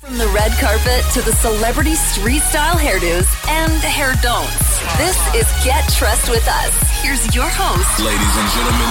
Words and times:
From 0.00 0.16
the 0.16 0.28
red 0.28 0.52
carpet 0.52 1.04
to 1.12 1.20
the 1.20 1.32
celebrity 1.32 1.94
street 1.94 2.40
style 2.40 2.74
hairdos 2.74 3.28
and 3.50 3.70
hair 3.82 4.14
don'ts. 4.22 4.80
This 4.96 5.18
is 5.34 5.46
Get 5.62 5.86
Dressed 5.92 6.30
with 6.30 6.48
Us. 6.48 7.02
Here's 7.02 7.36
your 7.36 7.44
host, 7.46 8.00
Ladies 8.00 8.34
and 8.34 8.48
gentlemen, 8.48 8.88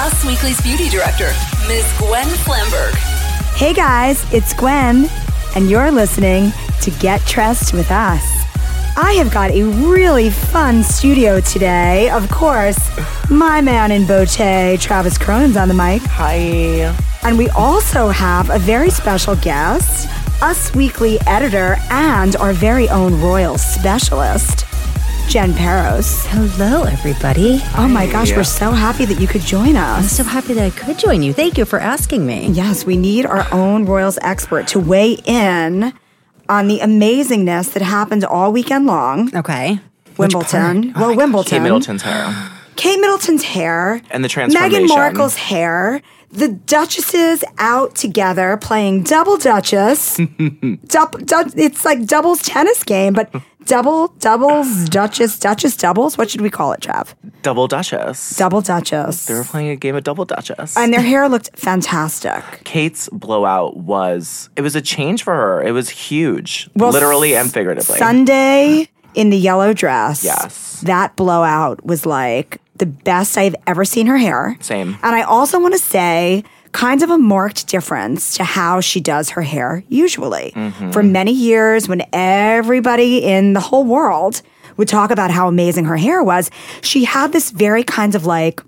Us 0.00 0.24
Weekly's 0.26 0.60
beauty 0.60 0.88
director, 0.88 1.30
Ms. 1.68 1.86
Gwen 1.98 2.26
Flamberg. 2.26 2.94
Hey 3.54 3.72
guys, 3.72 4.24
it's 4.34 4.52
Gwen, 4.54 5.08
and 5.54 5.70
you're 5.70 5.92
listening 5.92 6.50
to 6.80 6.90
Get 6.98 7.24
Dressed 7.24 7.72
with 7.72 7.92
Us. 7.92 8.24
I 8.96 9.14
have 9.18 9.32
got 9.32 9.52
a 9.52 9.62
really 9.62 10.30
fun 10.30 10.82
studio 10.82 11.40
today. 11.40 12.10
Of 12.10 12.28
course, 12.28 12.90
my 13.30 13.60
man 13.60 13.92
in 13.92 14.04
Bote, 14.08 14.80
Travis 14.80 15.16
Cronin's 15.16 15.56
on 15.56 15.68
the 15.68 15.74
mic. 15.74 16.02
Hi. 16.02 16.92
And 17.24 17.38
we 17.38 17.48
also 17.50 18.08
have 18.08 18.50
a 18.50 18.58
very 18.58 18.90
special 18.90 19.36
guest, 19.36 20.08
Us 20.42 20.74
Weekly 20.74 21.20
editor 21.26 21.76
and 21.88 22.34
our 22.36 22.52
very 22.52 22.88
own 22.88 23.20
royal 23.20 23.58
specialist, 23.58 24.66
Jen 25.28 25.52
Peros. 25.52 26.26
Hello, 26.26 26.82
everybody. 26.82 27.60
Oh 27.78 27.86
my 27.88 28.10
gosh, 28.10 28.32
we're 28.32 28.42
so 28.42 28.72
happy 28.72 29.04
that 29.04 29.20
you 29.20 29.28
could 29.28 29.42
join 29.42 29.76
us. 29.76 29.98
I'm 29.98 30.04
us. 30.04 30.16
so 30.16 30.24
happy 30.24 30.52
that 30.54 30.64
I 30.64 30.70
could 30.70 30.98
join 30.98 31.22
you. 31.22 31.32
Thank 31.32 31.56
you 31.58 31.64
for 31.64 31.78
asking 31.78 32.26
me. 32.26 32.48
Yes, 32.48 32.84
we 32.84 32.96
need 32.96 33.24
our 33.24 33.46
own 33.52 33.84
Royals 33.84 34.18
expert 34.22 34.66
to 34.68 34.80
weigh 34.80 35.12
in 35.24 35.92
on 36.48 36.66
the 36.66 36.80
amazingness 36.80 37.72
that 37.74 37.82
happened 37.82 38.24
all 38.24 38.50
weekend 38.52 38.86
long. 38.86 39.34
Okay. 39.34 39.78
Wimbledon. 40.18 40.92
Well, 40.94 41.12
oh 41.12 41.14
Wimbledon. 41.14 41.50
Kate 41.50 41.62
Middleton's 41.62 42.02
hair. 42.02 42.50
Kate 42.74 42.98
Middleton's 43.00 43.44
hair. 43.44 44.00
And 44.10 44.24
the 44.24 44.28
transformation. 44.28 44.70
Meghan 44.70 44.86
transformation. 44.88 44.96
Markle's 44.98 45.36
hair. 45.36 46.02
The 46.32 46.48
Duchesses 46.48 47.44
out 47.58 47.94
together 47.94 48.56
playing 48.56 49.02
double 49.04 49.36
Duchess. 49.36 50.16
Du- 50.88 51.52
it's 51.56 51.84
like 51.84 52.06
doubles 52.06 52.40
tennis 52.42 52.82
game, 52.84 53.12
but 53.12 53.34
double, 53.66 54.08
doubles, 54.18 54.88
Duchess, 54.88 55.38
Duchess 55.38 55.76
doubles. 55.76 56.16
What 56.16 56.30
should 56.30 56.40
we 56.40 56.48
call 56.50 56.72
it, 56.72 56.80
Trav? 56.80 57.14
Double 57.42 57.66
Duchess. 57.68 58.36
Double 58.36 58.60
Duchess. 58.62 59.26
they 59.26 59.34
were 59.34 59.44
playing 59.44 59.68
a 59.68 59.76
game 59.76 59.94
of 59.94 60.04
Double 60.04 60.24
Duchess. 60.24 60.74
and 60.76 60.92
their 60.92 61.02
hair 61.02 61.28
looked 61.28 61.50
fantastic. 61.58 62.42
Kate's 62.64 63.08
blowout 63.10 63.76
was, 63.76 64.48
it 64.56 64.62
was 64.62 64.74
a 64.74 64.80
change 64.82 65.22
for 65.22 65.34
her. 65.34 65.62
It 65.62 65.72
was 65.72 65.90
huge, 65.90 66.70
Well, 66.74 66.92
literally 66.92 67.36
and 67.36 67.52
figuratively. 67.52 67.98
Sunday 67.98 68.88
in 69.14 69.28
the 69.28 69.36
yellow 69.36 69.74
dress. 69.74 70.24
Yes. 70.24 70.80
That 70.80 71.14
blowout 71.16 71.84
was 71.84 72.06
like 72.06 72.58
the 72.76 72.86
best 72.86 73.36
I've 73.38 73.54
ever 73.66 73.84
seen 73.84 74.06
her 74.06 74.16
hair. 74.16 74.56
Same. 74.60 74.96
And 75.02 75.14
I 75.14 75.22
also 75.22 75.60
want 75.60 75.74
to 75.74 75.78
say, 75.80 76.42
kind 76.72 77.02
of 77.02 77.10
a 77.10 77.18
marked 77.18 77.68
difference 77.68 78.34
to 78.36 78.44
how 78.44 78.80
she 78.80 78.98
does 79.00 79.30
her 79.30 79.42
hair 79.42 79.84
usually. 79.88 80.52
Mm-hmm. 80.56 80.90
For 80.90 81.02
many 81.02 81.32
years, 81.32 81.86
when 81.88 82.02
everybody 82.12 83.18
in 83.24 83.52
the 83.52 83.60
whole 83.60 83.84
world 83.84 84.40
would 84.78 84.88
talk 84.88 85.10
about 85.10 85.30
how 85.30 85.48
amazing 85.48 85.84
her 85.84 85.98
hair 85.98 86.22
was, 86.24 86.50
she 86.80 87.04
had 87.04 87.32
this 87.32 87.50
very 87.50 87.84
kind 87.84 88.14
of 88.14 88.24
like 88.24 88.62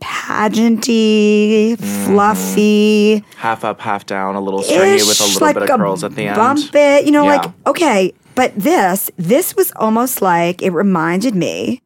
pageanty, 0.00 1.78
fluffy, 2.06 3.24
half 3.36 3.64
up, 3.64 3.80
half 3.80 4.06
down, 4.06 4.34
a 4.34 4.40
little 4.40 4.62
stringy 4.62 4.94
with 4.94 5.20
a 5.20 5.24
little 5.24 5.40
like 5.40 5.54
bit 5.54 5.62
of 5.70 5.78
curls 5.78 6.04
at 6.04 6.14
the 6.14 6.26
end. 6.26 6.36
Bump 6.36 6.74
it, 6.74 7.04
you 7.04 7.12
know, 7.12 7.24
Yeah. 7.24 7.36
like 7.36 7.50
okay. 7.66 8.14
But 8.34 8.54
this, 8.54 9.10
this 9.16 9.56
was 9.56 9.72
almost 9.76 10.20
like 10.20 10.60
it 10.62 10.70
reminded 10.70 11.34
me 11.34 11.80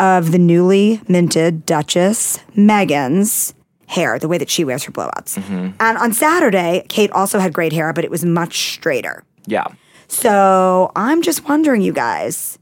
of 0.00 0.32
the 0.32 0.38
newly 0.38 1.00
minted 1.08 1.66
Duchess 1.66 2.38
Meghan's 2.56 3.54
hair, 3.86 4.18
the 4.18 4.28
way 4.28 4.38
that 4.38 4.50
she 4.50 4.64
wears 4.64 4.84
her 4.84 4.92
blowouts. 4.92 5.38
Mm-hmm. 5.38 5.70
And 5.80 5.98
on 5.98 6.12
Saturday, 6.12 6.84
Kate 6.88 7.10
also 7.12 7.38
had 7.38 7.52
great 7.52 7.72
hair, 7.72 7.92
but 7.92 8.04
it 8.04 8.10
was 8.10 8.24
much 8.24 8.72
straighter. 8.72 9.24
Yeah. 9.46 9.66
So 10.08 10.90
I'm 10.96 11.22
just 11.22 11.48
wondering, 11.48 11.82
you 11.82 11.92
guys, 11.92 12.58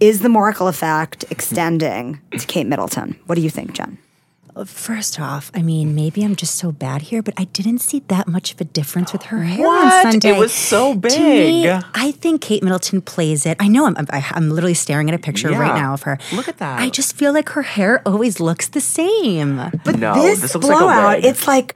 is 0.00 0.20
the 0.20 0.28
Markle 0.28 0.68
effect 0.68 1.24
extending 1.30 2.20
to 2.32 2.46
Kate 2.46 2.66
Middleton? 2.66 3.18
What 3.26 3.36
do 3.36 3.40
you 3.40 3.50
think, 3.50 3.72
Jen? 3.72 3.98
First 4.66 5.18
off, 5.18 5.50
I 5.52 5.62
mean, 5.62 5.96
maybe 5.96 6.22
I'm 6.24 6.36
just 6.36 6.54
so 6.54 6.70
bad 6.70 7.02
here, 7.02 7.22
but 7.22 7.34
I 7.36 7.44
didn't 7.44 7.80
see 7.80 8.04
that 8.08 8.28
much 8.28 8.52
of 8.52 8.60
a 8.60 8.64
difference 8.64 9.12
with 9.12 9.24
her 9.24 9.42
hair 9.42 9.66
What? 9.66 10.04
on 10.04 10.12
Sunday. 10.12 10.30
It 10.30 10.38
was 10.38 10.52
so 10.54 10.94
To 10.94 11.08
me, 11.08 11.62
big. 11.64 11.82
I 11.94 12.12
think 12.12 12.40
Kate 12.40 12.62
Middleton 12.62 13.00
plays 13.00 13.46
it. 13.46 13.56
I 13.58 13.66
know 13.66 13.86
I'm, 13.86 13.96
I'm, 13.96 14.06
I'm 14.10 14.50
literally 14.50 14.74
staring 14.74 15.08
at 15.08 15.14
a 15.14 15.18
picture 15.18 15.50
right 15.50 15.74
now 15.74 15.92
of 15.94 16.02
her. 16.02 16.18
Look 16.32 16.46
at 16.48 16.58
that. 16.58 16.78
I 16.80 16.88
just 16.88 17.16
feel 17.16 17.32
like 17.32 17.48
her 17.50 17.62
hair 17.62 18.00
always 18.06 18.38
looks 18.38 18.68
the 18.68 18.80
same. 18.80 19.56
But 19.84 19.98
No, 19.98 20.14
this, 20.14 20.40
this 20.40 20.54
looks 20.54 20.66
like 20.68 20.78
blowout, 20.78 21.24
it's 21.24 21.48
like 21.48 21.74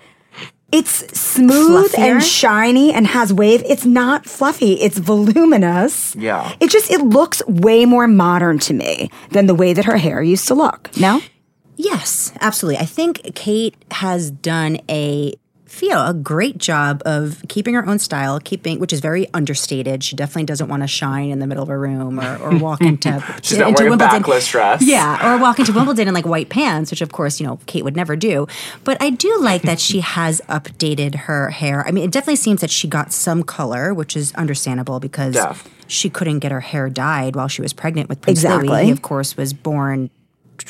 it's 0.71 1.19
smooth 1.19 1.95
and 1.97 2.23
shiny 2.23 2.93
and 2.93 3.07
has 3.07 3.33
wave. 3.33 3.63
It's 3.67 3.87
not 3.87 4.27
fluffy. 4.27 4.75
It's 4.75 4.99
voluminous. 4.99 6.15
Yeah. 6.15 6.55
It 6.61 6.71
just 6.71 6.91
it 6.91 7.01
looks 7.01 7.43
way 7.47 7.87
more 7.87 8.07
modern 8.07 8.59
to 8.61 8.75
me 8.75 9.11
than 9.31 9.47
the 9.47 9.55
way 9.55 9.73
that 9.73 9.87
her 9.87 9.97
hair 9.97 10.23
used 10.23 10.47
to 10.49 10.55
look. 10.55 10.91
No? 11.01 11.23
Yes, 11.81 12.33
absolutely. 12.41 12.79
I 12.83 12.87
think 12.87 13.35
Kate 13.37 13.77
has 13.93 14.31
done 14.33 14.79
a 14.91 15.33
feel 15.67 16.05
a 16.05 16.15
great 16.15 16.57
job 16.59 17.03
of 17.05 17.45
keeping 17.49 17.75
her 17.75 17.87
own 17.87 17.99
style, 17.99 18.41
keeping 18.41 18.81
which 18.81 18.93
is 18.93 19.01
very 19.01 19.33
understated. 19.35 20.03
She 20.03 20.17
definitely 20.17 20.45
doesn't 20.45 20.67
want 20.69 20.83
to 20.83 20.87
shine 20.89 21.29
in 21.31 21.39
the 21.41 21.47
middle 21.47 21.63
of 21.63 21.69
a 21.69 21.77
room 21.79 22.19
or, 22.19 22.37
or 22.39 22.57
walk 22.59 22.81
into 22.81 23.23
She's 23.43 23.59
not 23.59 23.69
into 23.69 23.83
wearing 23.83 23.91
Wimbledon. 23.91 24.23
backless 24.23 24.49
dress. 24.49 24.83
Yeah, 24.83 25.35
or 25.35 25.39
walk 25.39 25.59
into 25.61 25.73
Wimbledon 25.73 26.09
in 26.09 26.15
like 26.15 26.27
white 26.27 26.49
pants, 26.49 26.91
which 26.91 27.03
of 27.03 27.13
course, 27.13 27.39
you 27.39 27.47
know, 27.47 27.61
Kate 27.67 27.85
would 27.85 27.95
never 27.97 28.17
do. 28.17 28.47
But 28.83 29.01
I 29.01 29.11
do 29.11 29.39
like 29.41 29.63
that 29.63 29.79
she 29.79 30.01
has 30.01 30.41
updated 30.49 31.15
her 31.15 31.51
hair. 31.51 31.87
I 31.87 31.93
mean, 31.93 32.03
it 32.05 32.11
definitely 32.11 32.37
seems 32.37 32.61
that 32.63 32.71
she 32.71 32.89
got 32.89 33.13
some 33.13 33.43
color, 33.45 33.93
which 33.95 34.17
is 34.17 34.35
understandable 34.35 34.99
because 35.01 35.35
Def. 35.35 35.69
she 35.87 36.09
couldn't 36.11 36.39
get 36.41 36.51
her 36.51 36.61
hair 36.61 36.89
dyed 36.89 37.37
while 37.37 37.47
she 37.49 37.61
was 37.63 37.73
pregnant 37.75 38.09
with 38.09 38.23
Prince 38.23 38.43
Louis. 38.43 38.55
Exactly. 38.55 38.85
He, 38.87 38.91
of 38.91 39.03
course, 39.03 39.37
was 39.37 39.53
born 39.53 40.09
tw- 40.09 40.13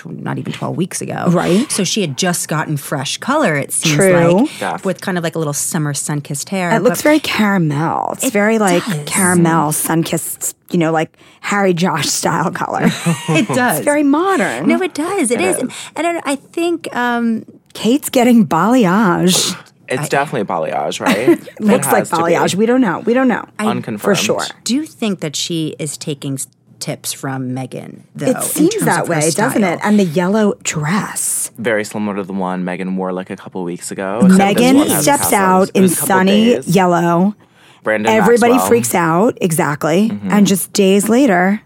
not 0.06 0.38
even 0.38 0.52
12 0.52 0.76
weeks 0.76 1.00
ago. 1.00 1.26
Right. 1.28 1.70
So 1.70 1.84
she 1.84 2.00
had 2.00 2.16
just 2.18 2.48
gotten 2.48 2.76
fresh 2.76 3.16
color, 3.18 3.56
it 3.56 3.72
seems 3.72 3.96
True. 3.96 4.12
like, 4.42 4.60
Yeah. 4.60 4.78
with 4.84 5.00
kind 5.00 5.18
of 5.18 5.24
like 5.24 5.34
a 5.34 5.38
little 5.38 5.52
summer 5.52 5.94
sun 5.94 6.20
kissed 6.20 6.48
hair. 6.48 6.70
It 6.74 6.80
looks 6.82 7.02
very 7.02 7.20
caramel. 7.20 8.10
It's 8.12 8.24
It 8.26 8.32
very 8.32 8.58
like 8.58 8.84
does. 8.84 9.08
caramel, 9.08 9.72
sun 9.72 10.02
kissed, 10.02 10.56
you 10.70 10.78
know, 10.78 10.92
like 10.92 11.16
Harry 11.40 11.74
Josh 11.74 12.06
style 12.06 12.50
color. 12.50 12.82
it 13.28 13.48
does. 13.48 13.78
it's 13.78 13.84
very 13.84 14.02
modern. 14.02 14.68
no, 14.68 14.80
it 14.82 14.94
does. 14.94 15.30
It 15.30 15.40
is. 15.40 15.58
And, 15.58 15.72
and 15.96 16.06
I, 16.06 16.32
I 16.32 16.36
think 16.36 16.94
um, 16.94 17.44
Kate's 17.74 18.08
getting 18.10 18.46
balayage. 18.46 19.56
It's 19.90 20.10
definitely 20.10 20.46
balayage, 20.46 21.00
right? 21.00 21.28
Looks 21.60 21.86
like 21.86 21.96
has 22.00 22.10
to 22.10 22.16
be. 22.16 22.22
balayage. 22.22 22.54
We 22.54 22.66
don't 22.66 22.82
know. 22.82 22.98
We 23.00 23.14
don't 23.14 23.28
know. 23.28 23.46
I, 23.58 23.68
Unconfirmed. 23.68 24.00
For 24.02 24.14
sure. 24.22 24.42
do 24.64 24.74
you 24.74 24.84
think 24.84 25.20
that 25.20 25.34
she 25.34 25.74
is 25.78 25.96
taking 25.96 26.34
s- 26.34 26.46
tips 26.80 27.12
from 27.12 27.50
Meghan, 27.50 28.02
though. 28.14 28.26
It 28.26 28.36
in 28.36 28.42
seems 28.42 28.74
terms 28.74 28.84
that 28.86 29.02
of 29.04 29.08
way, 29.08 29.30
doesn't 29.30 29.64
it? 29.64 29.80
And 29.82 29.98
the 29.98 30.04
yellow 30.04 30.54
dress. 30.62 31.50
Very 31.58 31.84
similar 31.84 32.16
to 32.16 32.22
the 32.22 32.32
one 32.32 32.64
Meghan 32.64 32.96
wore 32.96 33.12
like 33.12 33.30
a 33.30 33.36
couple 33.36 33.62
weeks 33.64 33.90
ago. 33.90 34.20
except 34.24 34.58
Meghan 34.58 35.00
steps 35.02 35.32
out 35.32 35.70
in 35.74 35.82
was 35.82 35.92
a 35.92 35.96
couple 35.96 36.06
sunny 36.08 36.44
days. 36.54 36.68
yellow. 36.68 37.34
Brandon 37.82 38.12
Everybody 38.12 38.52
Maxwell. 38.54 38.68
freaks 38.68 38.94
out, 38.94 39.38
exactly. 39.40 40.08
Mm-hmm. 40.10 40.30
And 40.32 40.46
just 40.46 40.72
days 40.72 41.08
later, 41.08 41.62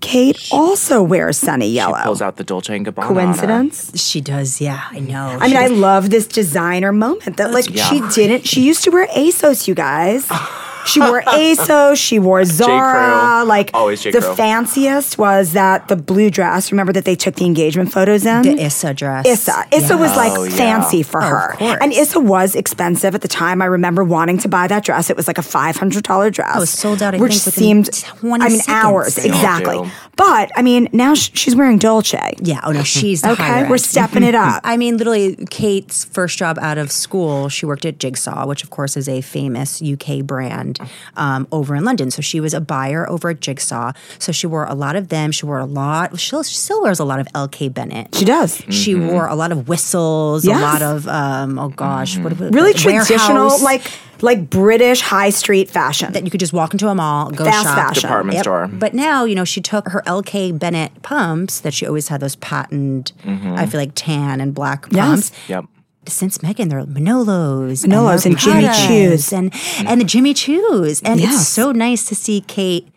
Kate 0.00 0.48
also 0.52 1.02
wears 1.02 1.36
sunny 1.36 1.68
yellow. 1.68 1.98
Pulls 2.04 2.22
out 2.22 2.36
the 2.36 2.44
Dolce 2.44 2.76
and 2.76 2.86
Gabbana. 2.86 2.98
on 3.02 3.08
her. 3.08 3.14
Coincidence? 3.14 4.00
She 4.00 4.20
does, 4.20 4.60
yeah, 4.60 4.84
I 4.90 5.00
know. 5.00 5.36
I 5.40 5.48
mean, 5.48 5.56
I 5.56 5.66
love 5.66 6.10
this 6.10 6.26
designer 6.28 6.92
moment 6.92 7.36
that, 7.38 7.50
like, 7.50 7.68
Yeah. 7.68 7.84
she 7.84 8.00
didn't. 8.14 8.46
She 8.46 8.62
used 8.62 8.84
to 8.84 8.90
wear 8.90 9.08
ASOS, 9.08 9.66
you 9.66 9.74
guys. 9.74 10.28
She 10.88 11.00
wore 11.00 11.22
ASOS. 11.26 11.96
She 11.96 12.18
wore 12.18 12.44
Zara. 12.44 13.40
Crew. 13.42 13.48
Like 13.48 13.70
Always 13.74 14.02
J. 14.02 14.10
the 14.10 14.20
Crew. 14.20 14.34
fanciest 14.34 15.18
was 15.18 15.52
that 15.52 15.88
the 15.88 15.96
blue 15.96 16.30
dress. 16.30 16.72
Remember 16.72 16.92
that 16.92 17.04
they 17.04 17.14
took 17.14 17.34
the 17.36 17.44
engagement 17.44 17.92
photos 17.92 18.24
in. 18.26 18.42
the 18.42 18.58
Issa 18.62 18.94
dress. 18.94 19.26
Issa. 19.26 19.64
Issa 19.72 19.96
was 19.96 20.16
like 20.16 20.32
Oh, 20.38 20.44
yeah. 20.44 20.56
fancy 20.56 21.02
for 21.02 21.22
Oh, 21.22 21.26
of 21.26 21.30
her. 21.32 21.52
course. 21.58 21.78
And 21.80 21.92
Issa 21.92 22.20
was 22.20 22.54
expensive 22.54 23.14
at 23.14 23.20
the 23.20 23.28
time. 23.28 23.60
I 23.62 23.66
remember 23.66 24.02
wanting 24.04 24.38
to 24.38 24.48
buy 24.48 24.66
that 24.68 24.84
dress. 24.84 25.10
It 25.10 25.16
was 25.16 25.26
like 25.26 25.38
a 25.38 25.42
$500 25.42 26.32
dress. 26.32 26.50
Oh, 26.54 26.58
it 26.58 26.60
was 26.60 26.70
sold 26.70 27.02
out, 27.02 27.14
I 27.14 27.18
which 27.18 27.34
think, 27.34 27.46
within 27.46 27.84
seemed, 27.84 28.04
20 28.20 28.44
I 28.44 28.48
mean, 28.48 28.58
seconds. 28.58 28.68
hours. 28.84 29.14
They 29.16 29.22
all 29.30 29.36
Exactly. 29.36 29.78
do. 29.78 29.90
But, 30.16 30.50
I 30.56 30.62
mean, 30.62 30.88
now 30.92 31.14
sh- 31.14 31.30
she's 31.34 31.54
wearing 31.54 31.78
Dolce. 31.78 32.34
Yeah, 32.42 32.60
oh 32.64 32.72
no, 32.72 32.82
she's 32.82 33.22
the 33.22 33.30
Okay, 33.32 33.62
we're 33.64 33.74
end. 33.74 33.80
stepping 33.80 34.22
it 34.24 34.34
up. 34.34 34.60
I 34.64 34.76
mean, 34.76 34.96
literally, 34.96 35.36
Kate's 35.50 36.04
first 36.06 36.38
job 36.38 36.58
out 36.60 36.76
of 36.78 36.90
school, 36.90 37.48
she 37.48 37.66
worked 37.66 37.84
at 37.84 37.98
Jigsaw, 37.98 38.46
which 38.46 38.64
of 38.64 38.70
course 38.70 38.96
is 38.96 39.08
a 39.08 39.20
famous 39.20 39.80
UK 39.80 40.22
brand 40.24 40.77
um, 41.16 41.46
over 41.52 41.74
in 41.74 41.84
London. 41.84 42.10
So 42.10 42.22
she 42.22 42.40
was 42.40 42.54
a 42.54 42.60
buyer 42.60 43.08
over 43.08 43.30
at 43.30 43.40
Jigsaw. 43.40 43.92
So 44.18 44.32
she 44.32 44.46
wore 44.46 44.64
a 44.66 44.74
lot 44.74 44.96
of 44.96 45.08
them. 45.08 45.32
She 45.32 45.46
wore 45.46 45.58
a 45.58 45.64
lot. 45.66 46.18
She 46.18 46.36
still, 46.42 46.82
wears 46.82 46.98
a 47.00 47.04
lot 47.04 47.20
of 47.20 47.26
LK 47.34 47.72
Bennett. 47.74 48.14
She 48.14 48.24
does. 48.24 48.62
She 48.70 48.94
wore 48.94 49.26
a 49.26 49.34
lot 49.34 49.52
of 49.52 49.68
whistles, 49.68 50.44
Yes. 50.44 50.58
a 50.58 50.62
lot 50.62 50.82
of 50.82 51.08
um, 51.08 51.58
oh 51.58 51.68
gosh, 51.68 52.18
what 52.18 52.38
Really 52.38 52.72
traditional, 52.74 53.34
warehouse 53.48 53.62
like 53.62 53.82
like 54.20 54.50
British 54.50 55.00
high 55.00 55.30
street 55.30 55.70
fashion. 55.70 56.12
that 56.12 56.24
you 56.24 56.30
could 56.30 56.40
just 56.40 56.52
walk 56.52 56.72
into 56.74 56.88
a 56.88 56.94
mall, 56.94 57.30
go 57.30 57.44
Fast 57.44 57.62
shop, 57.64 57.76
fashion. 57.76 58.02
Department 58.02 58.38
store. 58.40 58.66
But 58.66 58.92
now, 58.92 59.24
you 59.24 59.36
know, 59.36 59.44
she 59.44 59.60
took 59.60 59.88
her 59.90 60.02
LK 60.06 60.58
Bennett 60.58 61.02
pumps 61.02 61.60
that 61.60 61.72
she 61.72 61.86
always 61.86 62.08
had 62.08 62.20
those 62.20 62.34
patent, 62.36 63.12
I 63.24 63.66
feel 63.66 63.78
like 63.78 63.92
tan 63.94 64.40
and 64.40 64.52
black 64.54 64.86
Yes. 64.90 65.06
pumps. 65.30 65.32
Yep. 65.48 65.64
Since 66.08 66.38
Meghan, 66.38 66.70
they're 66.70 66.84
Manolos, 66.84 67.84
Manolos 67.86 68.22
they're 68.24 68.32
and 68.32 68.38
Jimmy 68.40 68.64
Pradas 68.64 68.86
Choos. 68.88 69.32
and 69.32 69.52
and 69.88 70.00
the 70.00 70.04
Jimmy 70.04 70.34
Choos, 70.34 71.00
and 71.04 71.20
Yes. 71.20 71.34
it's 71.34 71.48
so 71.48 71.72
nice 71.72 72.06
to 72.08 72.14
see 72.14 72.40
Kate. 72.42 72.88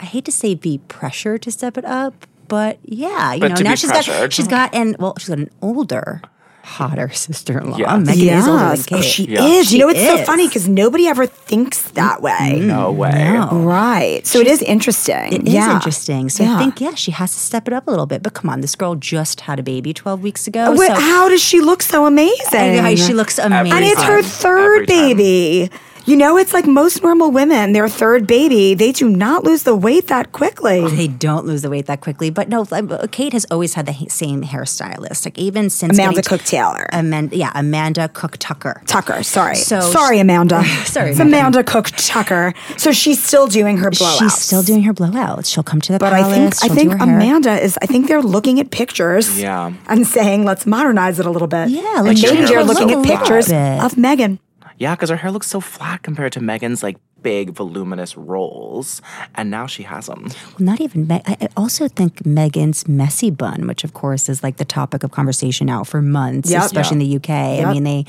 I 0.00 0.04
hate 0.04 0.24
to 0.26 0.32
say 0.32 0.54
be 0.54 0.78
pressure 0.88 1.38
to 1.38 1.50
step 1.50 1.76
it 1.78 1.84
up, 1.84 2.26
but 2.48 2.78
yeah, 2.84 3.34
you 3.34 3.40
But 3.40 3.48
know 3.48 3.54
to 3.56 3.64
now 3.64 3.70
be 3.70 3.76
she's 3.76 3.90
got 3.90 4.04
pressured. 4.04 4.32
she's 4.32 4.48
got 4.48 4.74
and 4.74 4.96
well 4.98 5.14
she's 5.18 5.28
got 5.28 5.38
an 5.38 5.50
older, 5.62 6.22
hotter 6.62 7.08
sister-in-law. 7.12 7.78
Yes. 7.78 7.88
Meghan 8.08 8.38
is 8.38 8.46
older 8.46 8.58
than 8.58 8.76
Yes. 8.76 8.86
Oh, 8.92 9.00
she 9.00 9.24
Yeah. 9.24 9.44
is. 9.46 9.72
you 9.72 9.78
know, 9.78 9.88
it's 9.88 10.00
so 10.04 10.18
funny 10.24 10.46
because 10.46 10.68
nobody 10.68 11.06
ever 11.06 11.24
thinks 11.26 11.82
that 11.92 12.20
way. 12.22 12.60
No 12.60 12.90
way. 12.92 13.38
Right. 13.52 14.26
So 14.26 14.38
it 14.40 14.46
is 14.46 14.60
interesting. 14.62 15.32
It 15.32 15.48
is 15.48 15.54
yeah. 15.54 15.74
interesting. 15.74 16.28
So 16.28 16.44
Yeah. 16.44 16.56
I 16.56 16.58
think, 16.58 16.80
yeah, 16.80 16.94
she 16.94 17.10
has 17.12 17.32
to 17.32 17.38
step 17.38 17.66
it 17.68 17.72
up 17.74 17.86
a 17.86 17.90
little 17.90 18.06
bit. 18.06 18.22
But 18.22 18.34
come 18.34 18.50
on, 18.50 18.60
this 18.60 18.74
girl 18.74 18.94
just 18.96 19.42
had 19.42 19.58
a 19.58 19.62
baby 19.62 19.94
12 19.94 20.22
weeks 20.22 20.46
ago. 20.46 20.72
Wait, 20.76 20.88
so 20.88 20.94
how 20.94 21.28
does 21.28 21.40
she 21.42 21.60
look 21.60 21.82
so 21.82 22.06
amazing? 22.06 22.80
I- 22.80 22.94
she 22.94 23.14
looks 23.14 23.38
amazing. 23.38 23.72
and 23.72 23.84
it's 23.84 24.02
her 24.02 24.22
third 24.22 24.82
Every 24.82 24.86
time. 24.86 25.16
baby. 25.16 25.70
You 26.08 26.16
know, 26.16 26.38
it's 26.38 26.54
like 26.54 26.66
most 26.66 27.02
normal 27.02 27.30
women, 27.30 27.72
their 27.72 27.86
third 27.86 28.26
baby, 28.26 28.72
they 28.72 28.92
do 28.92 29.10
not 29.10 29.44
lose 29.44 29.64
the 29.64 29.76
weight 29.76 30.06
that 30.06 30.32
quickly. 30.32 30.88
they 30.88 31.06
don't 31.06 31.44
lose 31.44 31.60
the 31.60 31.68
weight 31.68 31.84
that 31.84 32.00
quickly. 32.00 32.30
But 32.30 32.48
no, 32.48 32.64
Kate 33.12 33.34
has 33.34 33.44
always 33.50 33.74
had 33.74 33.84
the 33.84 33.92
same 34.08 34.42
hairstylist. 34.42 35.26
Like 35.26 35.36
even 35.38 35.68
since 35.68 35.98
Amanda 35.98 36.22
Cook 36.22 36.42
Taylor. 36.44 36.86
Amanda, 36.94 37.36
yeah, 37.36 37.52
Amanda 37.54 38.08
Cook 38.08 38.38
Tucker. 38.38 38.80
Tucker, 38.86 39.22
sorry. 39.22 39.56
So- 39.56 39.82
sorry, 39.82 40.18
Amanda. 40.18 40.64
Sorry, 40.86 41.10
It's 41.10 41.20
Amanda. 41.20 41.58
Amanda 41.58 41.64
Cook 41.64 41.88
Tucker. 41.96 42.54
So 42.78 42.90
she's 42.90 43.22
still 43.22 43.46
doing 43.46 43.76
her 43.76 43.90
blowouts. 43.90 44.18
She's 44.18 44.34
still 44.34 44.62
doing 44.62 44.82
her 44.84 44.94
blowouts. 44.94 45.52
She'll 45.52 45.62
come 45.62 45.82
to 45.82 45.92
the 45.92 45.98
But 45.98 46.14
I 46.14 46.22
think 46.32 46.54
I 46.64 46.68
think 46.74 46.92
do 46.92 46.96
her 46.98 47.04
hair. 47.04 47.16
Amanda 47.16 47.60
is. 47.62 47.78
I 47.82 47.86
think 47.86 48.08
they're 48.08 48.22
looking 48.22 48.58
at 48.60 48.70
pictures. 48.70 49.38
Yeah. 49.38 49.74
And 49.88 50.06
saying, 50.06 50.46
let's 50.46 50.64
modernize 50.64 51.20
it 51.20 51.26
a 51.26 51.30
little 51.30 51.48
bit. 51.48 51.68
Yeah, 51.68 51.98
and 51.98 52.06
let's 52.06 52.22
maybe 52.22 52.36
change 52.36 52.48
they're 52.48 52.64
looking 52.64 52.90
at 52.92 53.04
pictures 53.04 53.48
of 53.50 53.92
Meghan. 53.96 54.38
Yeah, 54.78 54.94
because 54.94 55.10
her 55.10 55.16
hair 55.16 55.30
looks 55.32 55.48
so 55.48 55.60
flat 55.60 56.02
compared 56.02 56.32
to 56.34 56.40
Meghan's 56.40 56.82
like 56.82 56.96
big 57.20 57.50
voluminous 57.50 58.16
rolls, 58.16 59.02
and 59.34 59.50
now 59.50 59.66
she 59.66 59.82
has 59.82 60.06
them. 60.06 60.24
Well, 60.24 60.54
not 60.60 60.80
even. 60.80 61.06
Me- 61.08 61.20
I 61.26 61.36
I 61.40 61.48
also 61.56 61.88
think 61.88 62.22
Meghan's 62.22 62.86
messy 62.86 63.30
bun, 63.30 63.66
which 63.66 63.82
of 63.84 63.92
course 63.92 64.28
is 64.28 64.42
like 64.42 64.56
the 64.56 64.64
topic 64.64 65.02
of 65.02 65.10
conversation 65.10 65.66
now 65.66 65.82
for 65.84 66.00
months, 66.00 66.48
Yep. 66.50 66.62
especially 66.62 66.94
in 67.02 67.10
the 67.10 67.16
UK. 67.16 67.30
I 67.66 67.72
mean, 67.72 67.82
they 67.84 68.04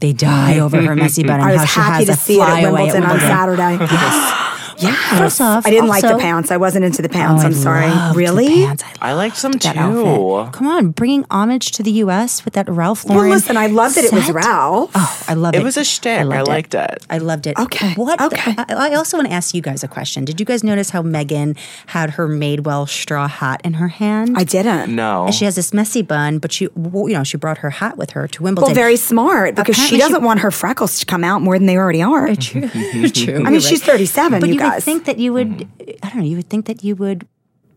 they 0.00 0.12
die 0.12 0.58
over 0.58 0.82
her 0.82 0.96
messy 0.96 1.22
bun 1.22 1.38
and 1.40 1.48
I 1.48 1.52
was 1.52 1.60
how 1.60 1.66
she 1.66 1.80
happy 1.80 2.04
has 2.04 2.06
to 2.06 2.12
a 2.12 2.16
see 2.16 2.34
it 2.34 2.40
at 2.42 2.46
flyaway 2.48 2.72
Wimbledon, 2.90 3.04
on 3.04 3.18
Saturday. 3.20 3.78
yeah. 4.78 5.18
First 5.18 5.40
off, 5.40 5.66
I 5.66 5.70
didn't 5.70 5.88
like 5.88 6.02
the 6.02 6.16
pants. 6.18 6.50
I 6.50 6.56
wasn't 6.56 6.84
into 6.84 7.02
the 7.02 7.08
pants. 7.08 7.42
Oh, 7.42 7.46
I'm 7.46 7.52
I 7.52 7.56
sorry. 7.56 7.86
loved 7.88 8.14
the 8.14 8.18
Really? 8.18 8.46
pants. 8.66 8.84
I 9.00 9.10
I 9.10 9.14
liked 9.14 9.40
them 9.42 9.52
that 9.52 9.74
too. 9.74 9.78
outfit. 9.78 10.52
Come 10.54 10.66
on, 10.66 10.90
bringing 10.90 11.24
homage 11.30 11.72
to 11.72 11.82
the 11.82 11.90
U.S. 12.04 12.44
with 12.44 12.54
that 12.54 12.68
Ralph 12.68 13.04
Lauren. 13.04 13.28
Well, 13.28 13.36
listen, 13.36 13.56
I 13.56 13.66
loved 13.66 13.96
that 13.96 14.04
it 14.04 14.12
was. 14.12 14.30
Ralph. 14.30 14.90
Oh, 14.94 15.24
I 15.28 15.34
love 15.34 15.54
it. 15.54 15.60
It 15.60 15.64
was 15.64 15.76
a 15.76 15.84
shtick. 15.84 16.20
I 16.20 16.22
loved 16.22 16.48
liked 16.48 16.74
it. 16.74 17.06
I 17.10 17.18
loved 17.18 17.46
it. 17.46 17.58
Okay, 17.58 17.92
What? 17.94 18.20
okay. 18.20 18.54
I, 18.58 18.90
I 18.90 18.94
also 18.94 19.16
want 19.16 19.28
to 19.28 19.34
ask 19.34 19.54
you 19.54 19.60
guys 19.62 19.82
a 19.84 19.88
question. 19.88 20.24
Did 20.24 20.40
you 20.40 20.46
guys 20.46 20.62
notice 20.64 20.90
how 20.90 21.02
Meghan 21.02 21.56
had 21.86 22.10
her 22.10 22.28
Madewell 22.28 22.88
straw 22.88 23.28
hat 23.28 23.60
in 23.64 23.74
her 23.74 23.88
hand? 23.88 24.36
I 24.36 24.44
didn't. 24.44 24.94
No. 24.94 25.26
And 25.26 25.34
she 25.34 25.44
has 25.44 25.56
this 25.56 25.72
messy 25.74 26.02
bun, 26.02 26.38
but 26.38 26.52
she, 26.52 26.64
you 26.64 27.08
know, 27.12 27.24
she 27.24 27.36
brought 27.36 27.58
her 27.58 27.70
hat 27.70 27.96
with 27.98 28.10
her 28.10 28.26
to 28.28 28.42
Wimbledon. 28.42 28.68
Well, 28.68 28.74
very 28.74 28.96
smart 28.96 29.54
because 29.56 29.76
she 29.76 29.82
Apparently 29.82 29.98
she- 29.98 30.02
doesn't 30.02 30.22
want 30.24 30.40
her 30.40 30.50
freckles 30.50 30.98
to 31.00 31.06
come 31.06 31.24
out 31.24 31.42
more 31.42 31.58
than 31.58 31.66
they 31.66 31.76
already 31.76 32.02
are. 32.02 32.34
true. 32.36 32.68
true. 33.10 33.44
I 33.44 33.50
mean, 33.50 33.60
she's 33.60 33.82
37, 33.82 34.40
But 34.40 34.48
you 34.48 34.54
you, 34.54 34.60
would 34.70 34.82
think 34.82 35.04
that 35.06 35.18
you 35.18 35.32
would. 35.32 35.48
Mm-hmm. 35.48 35.90
I 36.06 36.08
don't 36.10 36.18
know. 36.18 36.24
You 36.24 36.36
would 36.36 36.48
think 36.50 36.66
that 36.66 36.82
you 36.84 36.94
would 36.96 37.26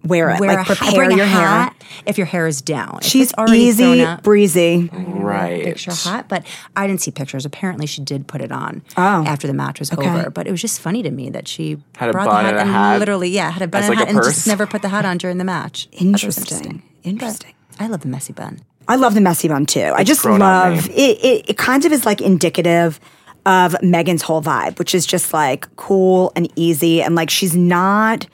Wear 0.04 0.30
it, 0.30 0.40
wear 0.40 0.50
like 0.50 0.60
a 0.60 0.64
hat, 0.66 0.78
prepare 0.78 1.06
bring 1.06 1.14
a 1.14 1.18
your 1.18 1.26
hair. 1.26 1.48
hat 1.48 1.84
if 2.06 2.20
your 2.20 2.28
hair 2.28 2.46
is 2.46 2.62
down. 2.62 3.00
She's 3.02 3.34
already 3.34 3.58
easy 3.64 4.04
up, 4.04 4.22
breezy. 4.22 4.88
Right. 4.94 5.64
picture 5.64 5.92
hot, 5.92 6.30
but 6.30 6.46
I 6.76 6.86
didn't 6.86 7.02
see 7.02 7.10
pictures. 7.10 7.44
Apparently, 7.44 7.88
she 7.88 8.04
did 8.04 8.28
put 8.28 8.42
it 8.42 8.52
on 8.52 8.84
Oh. 8.98 9.26
after 9.26 9.48
the 9.48 9.54
match 9.56 9.80
was 9.80 9.92
Okay. 9.92 10.08
over. 10.08 10.30
But 10.30 10.46
it 10.46 10.52
was 10.52 10.62
just 10.62 10.80
funny 10.80 11.02
to 11.02 11.10
me 11.10 11.32
that 11.32 11.48
she 11.48 11.78
Had 11.98 12.10
a 12.10 12.12
brought 12.12 12.28
bun 12.28 12.36
the 12.36 12.42
hat 12.44 12.50
and 12.52 12.58
a 12.58 12.62
and 12.62 12.70
hat 12.70 13.00
literally, 13.00 13.30
yeah, 13.30 13.50
had 13.50 13.64
a 13.64 13.68
bun 13.68 13.82
and 13.82 13.90
like 13.90 13.98
hat 13.98 14.08
a 14.10 14.12
and 14.12 14.24
just 14.24 14.46
never 14.46 14.68
put 14.68 14.84
the 14.84 14.90
hat 14.90 15.06
on 15.06 15.18
during 15.18 15.40
the 15.40 15.44
match. 15.44 15.88
I 15.92 15.98
thought 15.98 16.02
it 16.02 16.26
was 16.28 16.38
Interesting. 16.38 16.84
Interesting. 17.04 17.54
I 17.80 17.88
love 17.88 18.02
the 18.02 18.08
messy 18.08 18.32
bun. 18.34 18.60
I 18.88 18.98
love 18.98 19.16
the 19.16 19.22
messy 19.22 19.48
bun 19.48 19.66
too. 19.66 19.92
I 19.96 20.04
just 20.04 20.22
grown 20.22 20.44
on 20.44 20.70
me. 20.74 20.76
love 20.76 20.90
it, 20.92 20.94
it. 21.26 21.50
It 21.50 21.58
kind 21.58 21.84
of 21.84 21.92
is 21.92 22.06
like 22.06 22.22
indicative 22.22 23.00
of 23.46 23.74
Meghan's 23.84 24.22
whole 24.22 24.42
vibe, 24.42 24.80
which 24.80 24.96
is 24.96 25.06
just 25.06 25.34
like 25.34 25.74
cool 25.76 26.32
and 26.36 26.52
easy, 26.56 27.02
and 27.02 27.16
like 27.16 27.30
she's 27.30 27.56
not. 27.56 28.28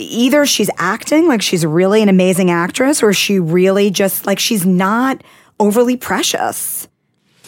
Either 0.00 0.46
she's 0.46 0.70
acting 0.78 1.26
like 1.26 1.42
she's 1.42 1.66
really 1.66 2.02
an 2.02 2.08
amazing 2.08 2.50
actress, 2.50 3.02
or 3.02 3.12
she 3.12 3.40
really 3.40 3.90
just 3.90 4.26
like 4.26 4.38
she's 4.38 4.64
not 4.64 5.24
overly 5.58 5.96
precious 5.96 6.86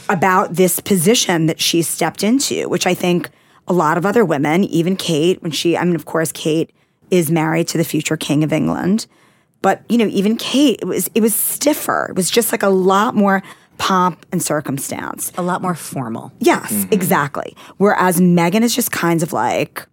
about 0.08 0.54
this 0.54 0.81
position 0.81 1.46
that 1.46 1.60
she 1.60 1.82
stepped 1.82 2.25
into, 2.25 2.69
which 2.69 2.87
I 2.87 2.94
think 2.94 3.31
a 3.69 3.72
lot 3.72 3.96
of 3.96 4.04
other 4.04 4.25
women, 4.25 4.64
even 4.64 4.96
Kate, 4.96 5.40
when 5.42 5.52
she, 5.52 5.76
I 5.76 5.84
mean, 5.84 5.94
of 5.94 6.04
course, 6.04 6.32
Kate 6.32 6.75
is 7.10 7.31
married 7.31 7.69
to 7.69 7.78
the 7.78 7.84
future 7.84 8.16
king 8.16 8.42
of 8.42 8.52
England, 8.52 9.06
but 9.62 9.82
you 9.88 9.96
know, 9.98 10.06
even 10.06 10.37
Kate, 10.37 10.81
it 10.82 10.87
was 10.87 11.08
it 11.14 11.20
was 11.20 11.34
stiffer. 11.34 12.08
It 12.10 12.16
was 12.16 12.31
just 12.31 12.52
like 12.52 12.62
a 12.62 12.69
lot 12.69 13.14
more 13.14 13.42
pomp 13.80 14.26
and 14.30 14.42
circumstance. 14.42 15.32
A 15.38 15.42
lot 15.42 15.62
more 15.62 15.74
formal. 15.74 16.32
Yes, 16.38 16.70
mm-hmm. 16.70 16.92
exactly. 16.92 17.56
Whereas 17.78 18.20
Meghan 18.20 18.60
is 18.60 18.76
just 18.76 18.92
kind 18.92 19.22
of 19.22 19.32
like, 19.32 19.86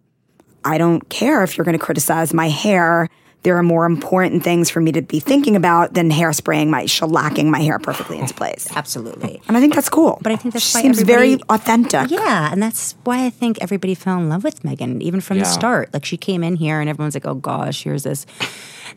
I 0.65 0.77
don't 0.77 1.07
care 1.09 1.41
if 1.41 1.57
you're 1.57 1.63
going 1.63 1.77
to 1.77 1.83
criticize 1.83 2.33
my 2.33 2.49
hair. 2.49 3.07
There 3.43 3.55
are 3.55 3.63
more 3.63 3.85
important 3.85 4.43
things 4.43 4.69
for 4.69 4.81
me 4.81 4.91
to 4.91 5.01
be 5.01 5.21
thinking 5.21 5.55
about 5.55 5.93
than 5.93 6.11
hairspraying 6.11 6.67
my 6.67 6.83
shellacking 6.83 7.45
my 7.45 7.61
hair 7.61 7.79
perfectly 7.79 8.19
into 8.19 8.33
place. 8.41 8.67
Absolutely. 8.75 9.41
And 9.47 9.55
I 9.55 9.61
think 9.61 9.73
that's 9.73 9.87
cool. 9.87 10.19
But 10.21 10.33
I 10.33 10.35
think 10.35 10.53
that's 10.53 10.65
she 10.65 10.77
why 10.77 10.81
seems 10.81 11.01
very 11.03 11.39
authentic. 11.49 12.11
Yeah, 12.11 12.51
and 12.51 12.61
that's 12.61 12.95
why 13.05 13.25
I 13.25 13.29
think 13.29 13.57
everybody 13.61 13.95
fell 13.95 14.19
in 14.19 14.27
love 14.27 14.43
with 14.43 14.63
Meghan, 14.63 15.01
even 15.01 15.21
from 15.21 15.39
the 15.39 15.45
start. 15.45 15.93
Like 15.93 16.03
she 16.03 16.17
came 16.17 16.43
in 16.43 16.57
here, 16.57 16.81
and 16.81 16.89
everyone's 16.89 17.15
like, 17.15 17.25
"Oh 17.25 17.35
gosh, 17.35 17.83
here's 17.83 18.03
this, 18.03 18.25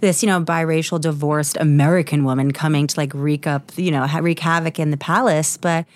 this 0.01 0.23
you 0.23 0.29
know, 0.29 0.41
biracial, 0.41 1.01
divorced 1.01 1.57
American 1.61 2.25
woman 2.25 2.53
coming 2.53 2.87
to 2.87 3.01
like 3.01 3.13
wreak 3.15 3.47
up, 3.47 3.73
you 3.77 3.91
know, 3.91 4.07
ha- 4.07 4.19
wreak 4.21 4.39
havoc 4.41 4.79
in 4.79 4.91
the 4.91 4.97
palace." 4.97 5.57
But 5.57 5.87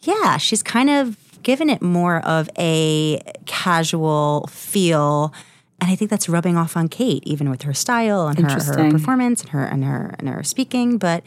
yeah, 0.00 0.36
she's 0.36 0.62
kind 0.62 0.90
of 0.90 1.16
given 1.42 1.70
it 1.70 1.80
more 1.82 2.20
of 2.26 2.50
a 2.58 3.20
casual 3.46 4.48
feel. 4.50 5.32
And 5.80 5.90
I 5.90 5.96
think 5.96 6.10
that's 6.10 6.28
rubbing 6.28 6.56
off 6.56 6.76
on 6.76 6.88
Kate, 6.88 7.22
even 7.26 7.50
with 7.50 7.62
her 7.62 7.74
style 7.74 8.28
and 8.28 8.38
her, 8.38 8.48
her 8.72 8.90
performance 8.90 9.42
and 9.42 9.50
her 9.50 9.64
and 9.64 9.84
her 9.84 10.14
and 10.18 10.28
her 10.28 10.42
speaking. 10.42 10.98
But 10.98 11.22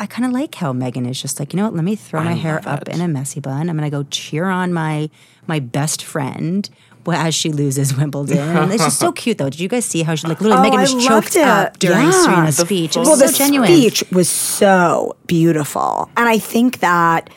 I 0.00 0.06
kind 0.06 0.24
of 0.26 0.32
like 0.32 0.54
how 0.54 0.72
Meghan 0.72 1.08
is 1.08 1.20
just 1.20 1.38
like, 1.40 1.52
you 1.52 1.58
know 1.58 1.64
what? 1.64 1.74
Let 1.74 1.84
me 1.84 1.96
throw 1.96 2.22
my 2.22 2.32
hair 2.34 2.60
up 2.66 2.88
in 2.88 3.00
a 3.00 3.08
messy 3.08 3.40
bun. 3.40 3.68
I'm 3.68 3.76
gonna 3.76 3.90
go 3.90 4.04
cheer 4.04 4.46
on 4.46 4.72
my 4.72 5.10
my 5.46 5.60
best 5.60 6.02
friend 6.02 6.68
well, 7.08 7.18
as 7.18 7.34
she 7.34 7.50
loses 7.50 7.96
Wimbledon. 7.96 8.36
And 8.38 8.70
it's 8.74 8.84
just 8.84 9.00
so 9.00 9.12
cute, 9.12 9.38
though. 9.38 9.48
Did 9.48 9.60
you 9.60 9.68
guys 9.68 9.86
see 9.86 10.02
how 10.02 10.14
she 10.14 10.26
like 10.26 10.42
literally 10.42 10.68
Oh, 10.68 10.70
Meghan 10.70 10.78
I 10.78 10.82
was 10.82 11.06
choked 11.06 11.36
it. 11.36 11.42
up 11.42 11.78
during 11.78 12.04
Yeah. 12.04 12.24
Serena's 12.24 12.58
The 12.58 12.66
speech? 12.66 12.96
It 12.96 13.00
was 13.00 13.08
well, 13.08 13.16
so 13.16 13.26
the 13.26 13.32
genuine. 13.32 13.68
speech 13.68 14.04
was 14.12 14.28
so 14.28 15.16
beautiful, 15.26 16.10
and 16.18 16.28
I 16.28 16.38
think 16.38 16.80
that 16.80 17.30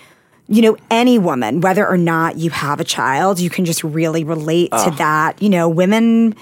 you 0.50 0.62
know 0.62 0.76
any 0.90 1.18
woman, 1.18 1.62
whether 1.62 1.88
or 1.88 1.98
not 1.98 2.38
you 2.38 2.50
have 2.50 2.82
a 2.82 2.84
child, 2.84 3.40
you 3.40 3.50
can 3.50 3.64
just 3.64 3.82
really 3.82 4.26
relate 4.26 4.72
to 4.72 4.92
that. 4.98 5.42
You 5.42 5.50
know, 5.50 5.70
women 5.70 6.36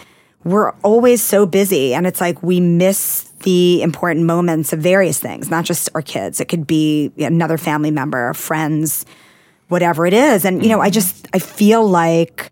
we're 0.43 0.71
always 0.83 1.21
so 1.21 1.45
busy, 1.45 1.93
and 1.93 2.07
it's 2.07 2.19
like 2.19 2.41
we 2.41 2.59
miss 2.59 3.29
the 3.43 3.81
important 3.83 4.25
moments 4.25 4.73
of 4.73 4.79
various 4.79 5.19
things, 5.19 5.51
not 5.51 5.65
just 5.65 5.87
our 5.93 6.01
kids. 6.01 6.41
It 6.41 6.45
could 6.45 6.65
be 6.65 7.11
another 7.19 7.57
family 7.57 7.91
member, 7.91 8.33
friends, 8.33 9.05
whatever 9.67 10.05
it 10.05 10.13
is, 10.13 10.45
and 10.45 10.63
you 10.63 10.69
know, 10.69 10.81
I 10.81 10.87
mm-hmm. 10.87 10.93
just 10.93 11.27
I 11.33 11.39
feel 11.39 11.87
like. 11.87 12.51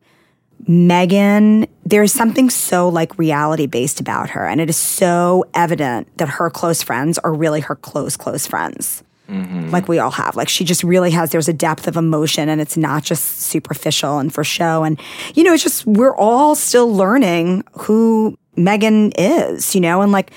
Meghan, 0.66 1.68
there's 1.86 2.12
something 2.12 2.50
so 2.50 2.90
like 2.90 3.18
reality 3.18 3.68
based 3.68 4.00
about 4.00 4.32
her. 4.32 4.46
And 4.46 4.60
it 4.60 4.70
is 4.70 4.78
so 4.78 5.46
evident 5.54 6.18
that 6.18 6.30
her 6.30 6.50
close 6.50 6.82
friends 6.82 7.18
are 7.20 7.34
really 7.34 7.62
her 7.62 7.76
close, 7.76 8.18
close 8.18 8.48
friends. 8.48 9.04
Mm-hmm. 9.30 9.70
Like 9.70 9.88
we 9.88 10.00
all 10.00 10.12
have. 10.12 10.36
Like 10.36 10.50
she 10.50 10.64
just 10.64 10.84
really 10.84 11.12
has, 11.12 11.32
there's 11.32 11.50
a 11.50 11.54
depth 11.54 11.88
of 11.88 11.98
emotion 11.98 12.50
and 12.50 12.60
it's 12.60 12.78
not 12.78 13.04
just 13.04 13.42
superficial 13.42 14.20
and 14.20 14.34
for 14.34 14.44
show. 14.44 14.84
And, 14.84 15.00
you 15.36 15.44
know, 15.44 15.54
it's 15.54 15.64
just, 15.64 15.86
we're 15.86 16.16
all 16.16 16.56
still 16.56 16.94
learning 16.94 17.64
who 17.74 18.38
Meghan 18.58 19.14
is, 19.18 19.76
you 19.76 19.82
know, 19.82 20.02
and 20.02 20.12
like, 20.12 20.32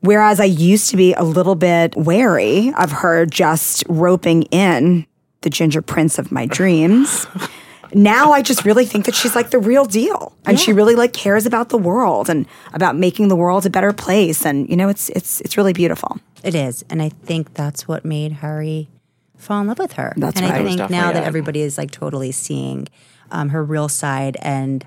whereas 0.00 0.40
I 0.40 0.44
used 0.44 0.90
to 0.90 0.96
be 0.96 1.12
a 1.14 1.24
little 1.24 1.56
bit 1.56 1.96
wary 1.96 2.72
of 2.78 2.90
her 2.90 3.26
just 3.26 3.84
roping 3.88 4.44
in 4.44 5.06
the 5.42 5.50
ginger 5.50 5.82
prince 5.82 6.18
of 6.18 6.32
my 6.32 6.46
dreams 6.46 7.26
now 7.94 8.32
I 8.32 8.42
just 8.42 8.64
really 8.64 8.84
think 8.84 9.06
that 9.06 9.14
she's 9.14 9.34
like 9.34 9.50
the 9.50 9.58
real 9.58 9.84
deal, 9.84 10.32
and 10.44 10.58
she 10.58 10.72
really 10.72 10.94
like 10.94 11.12
cares 11.12 11.46
about 11.46 11.68
the 11.68 11.78
world 11.78 12.28
and 12.28 12.46
about 12.72 12.96
making 12.96 13.28
the 13.28 13.36
world 13.36 13.66
a 13.66 13.70
better 13.70 13.92
place. 13.92 14.44
And 14.44 14.68
you 14.68 14.76
know, 14.76 14.88
it's 14.88 15.08
it's 15.10 15.40
it's 15.42 15.56
really 15.56 15.72
beautiful. 15.72 16.18
It 16.42 16.54
is, 16.54 16.84
and 16.90 17.02
I 17.02 17.08
think 17.08 17.54
that's 17.54 17.88
what 17.88 18.04
made 18.04 18.32
Harry 18.32 18.88
fall 19.36 19.60
in 19.60 19.68
love 19.68 19.78
with 19.78 19.92
her. 19.94 20.12
That's 20.16 20.40
and 20.40 20.50
right. 20.50 20.60
I 20.60 20.64
think 20.64 20.90
now 20.90 21.12
that 21.12 21.24
everybody 21.24 21.62
is 21.62 21.78
like 21.78 21.90
totally 21.90 22.32
seeing 22.32 22.88
um, 23.30 23.50
her 23.50 23.64
real 23.64 23.88
side 23.88 24.36
and 24.42 24.84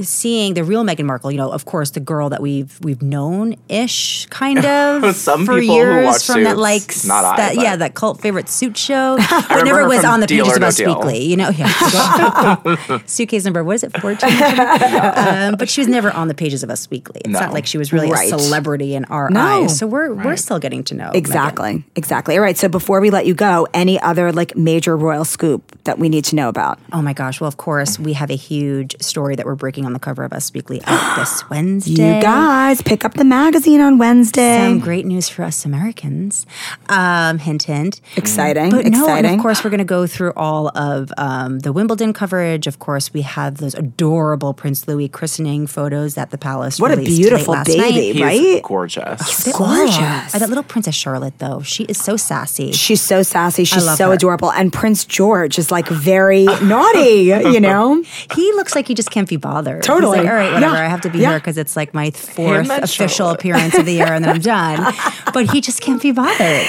seeing 0.00 0.54
the 0.54 0.64
real 0.64 0.84
Meghan 0.84 1.04
Markle, 1.04 1.30
you 1.30 1.38
know, 1.38 1.50
of 1.50 1.64
course, 1.64 1.90
the 1.90 2.00
girl 2.00 2.30
that 2.30 2.40
we've 2.42 2.78
we've 2.82 3.02
known 3.02 3.54
ish 3.68 4.26
kind 4.26 4.64
of 4.64 5.14
Some 5.14 5.46
for 5.46 5.60
people 5.60 5.74
who 5.76 5.80
years 5.82 6.04
watch 6.06 6.26
from 6.26 6.44
that 6.44 6.56
like 6.58 6.82
not 7.06 7.24
I, 7.24 7.36
that 7.36 7.54
yeah 7.56 7.76
that 7.76 7.94
cult 7.94 8.20
favorite 8.20 8.48
suit 8.48 8.76
show. 8.76 9.16
Whenever 9.50 9.86
was 9.88 10.04
on 10.04 10.20
the 10.20 10.26
Deal 10.26 10.44
pages 10.44 10.56
of 10.56 10.60
No 10.62 10.66
Us 10.68 10.76
Deal. 10.76 10.94
Weekly, 10.96 11.24
you 11.24 11.36
know, 11.36 11.50
yeah. 11.50 12.98
Suitcase 13.06 13.44
number 13.44 13.62
what 13.64 13.76
is 13.76 13.84
it 13.84 14.00
fourteen? 14.00 14.30
um, 14.42 15.56
but 15.56 15.68
she 15.68 15.80
was 15.80 15.88
never 15.88 16.10
on 16.10 16.28
the 16.28 16.34
pages 16.34 16.62
of 16.62 16.70
Us 16.70 16.88
Weekly. 16.90 17.20
It's 17.24 17.30
No. 17.30 17.40
not 17.40 17.52
like 17.52 17.66
she 17.66 17.78
was 17.78 17.92
really 17.92 18.10
Right. 18.10 18.32
a 18.32 18.38
celebrity 18.38 18.94
in 18.94 19.04
our 19.06 19.30
No. 19.30 19.40
eyes. 19.40 19.78
So 19.78 19.86
we're 19.86 20.12
we're 20.14 20.36
still 20.36 20.58
getting 20.58 20.84
to 20.84 20.94
know 20.94 21.04
Meghan. 21.10 21.16
Exactly. 21.16 21.84
Exactly. 21.96 22.36
All 22.36 22.42
right. 22.42 22.56
So 22.56 22.68
before 22.68 23.00
we 23.00 23.10
let 23.10 23.26
you 23.26 23.34
go, 23.34 23.66
any 23.74 24.00
other 24.00 24.32
like 24.32 24.56
major 24.56 24.96
royal 24.96 25.24
scoop 25.24 25.76
that 25.84 25.98
we 25.98 26.08
need 26.08 26.24
to 26.26 26.36
know 26.36 26.48
about? 26.48 26.78
Oh 26.92 27.02
my 27.02 27.12
gosh! 27.12 27.40
Well, 27.40 27.48
of 27.48 27.56
course, 27.56 27.98
we 27.98 28.12
have 28.14 28.30
a 28.30 28.36
huge 28.36 28.94
story 29.02 29.34
that 29.36 29.44
we're 29.46 29.54
breaking 29.56 29.73
on 29.82 29.92
the 29.92 29.98
cover 29.98 30.22
of 30.22 30.32
Us 30.32 30.52
Weekly 30.52 30.80
out 30.84 31.16
this 31.18 31.48
Wednesday. 31.50 32.16
You 32.16 32.22
guys 32.22 32.82
pick 32.82 33.04
up 33.04 33.14
the 33.14 33.24
magazine 33.24 33.80
on 33.80 33.98
Wednesday. 33.98 34.58
Some 34.58 34.78
great 34.78 35.06
news 35.06 35.28
for 35.28 35.42
us 35.42 35.64
Americans. 35.64 36.46
Um, 36.88 37.38
hint, 37.38 37.64
hint. 37.64 38.00
exciting. 38.16 38.70
But 38.70 38.86
no, 38.86 39.08
and 39.08 39.26
of 39.26 39.40
course, 39.40 39.64
we're 39.64 39.70
going 39.70 39.78
to 39.78 39.84
go 39.84 40.06
through 40.06 40.32
all 40.36 40.68
of 40.76 41.12
um, 41.16 41.60
the 41.60 41.72
Wimbledon 41.72 42.12
coverage. 42.12 42.66
Of 42.66 42.78
course, 42.78 43.12
we 43.12 43.22
have 43.22 43.56
those 43.56 43.74
adorable 43.74 44.54
Prince 44.54 44.86
Louis 44.86 45.08
christening 45.08 45.66
photos 45.66 46.16
at 46.18 46.30
the 46.30 46.38
palace. 46.38 46.78
What 46.78 46.92
a 46.92 46.96
beautiful 46.96 47.54
late 47.54 47.58
last 47.58 47.66
baby. 47.66 47.80
night. 47.80 47.92
He's 47.94 48.22
right? 48.22 48.62
gorgeous. 48.62 49.44
They 49.44 49.52
gorgeous. 49.52 49.96
are. 49.96 50.36
Uh, 50.36 50.38
that 50.38 50.48
little 50.48 50.64
Princess 50.64 50.94
Charlotte, 50.94 51.38
though, 51.38 51.62
she 51.62 51.84
is 51.84 51.98
so 51.98 52.16
sassy. 52.16 52.72
She's 52.72 53.00
so 53.00 53.22
sassy. 53.22 53.64
She's 53.64 53.86
love 53.86 53.96
so 53.96 54.08
her. 54.08 54.14
adorable. 54.14 54.52
And 54.52 54.72
Prince 54.72 55.04
George 55.04 55.58
is 55.58 55.70
like 55.70 55.88
very 55.88 56.44
naughty, 56.44 57.24
you 57.52 57.60
know? 57.60 58.02
He 58.34 58.52
looks 58.52 58.74
like 58.74 58.88
he 58.88 58.94
just 58.94 59.10
can't 59.10 59.28
be 59.28 59.36
bothered. 59.36 59.63
He's 59.76 59.84
Totally. 59.86 60.18
like, 60.18 60.28
all 60.28 60.34
right, 60.34 60.52
whatever. 60.52 60.74
Yeah. 60.76 60.82
I 60.84 60.88
have 60.88 61.00
to 61.02 61.10
be 61.10 61.18
Yeah. 61.18 61.30
here 61.30 61.38
because 61.38 61.58
it's 61.58 61.76
like 61.76 61.94
my 61.94 62.10
fourth 62.10 62.68
official 62.70 63.28
appearance 63.30 63.74
of 63.76 63.86
the 63.86 63.92
year, 63.92 64.12
and 64.12 64.24
then 64.24 64.34
I'm 64.34 64.40
done. 64.40 64.94
But 65.32 65.50
he 65.50 65.60
just 65.60 65.80
can't 65.80 66.00
be 66.00 66.12
bothered. 66.12 66.66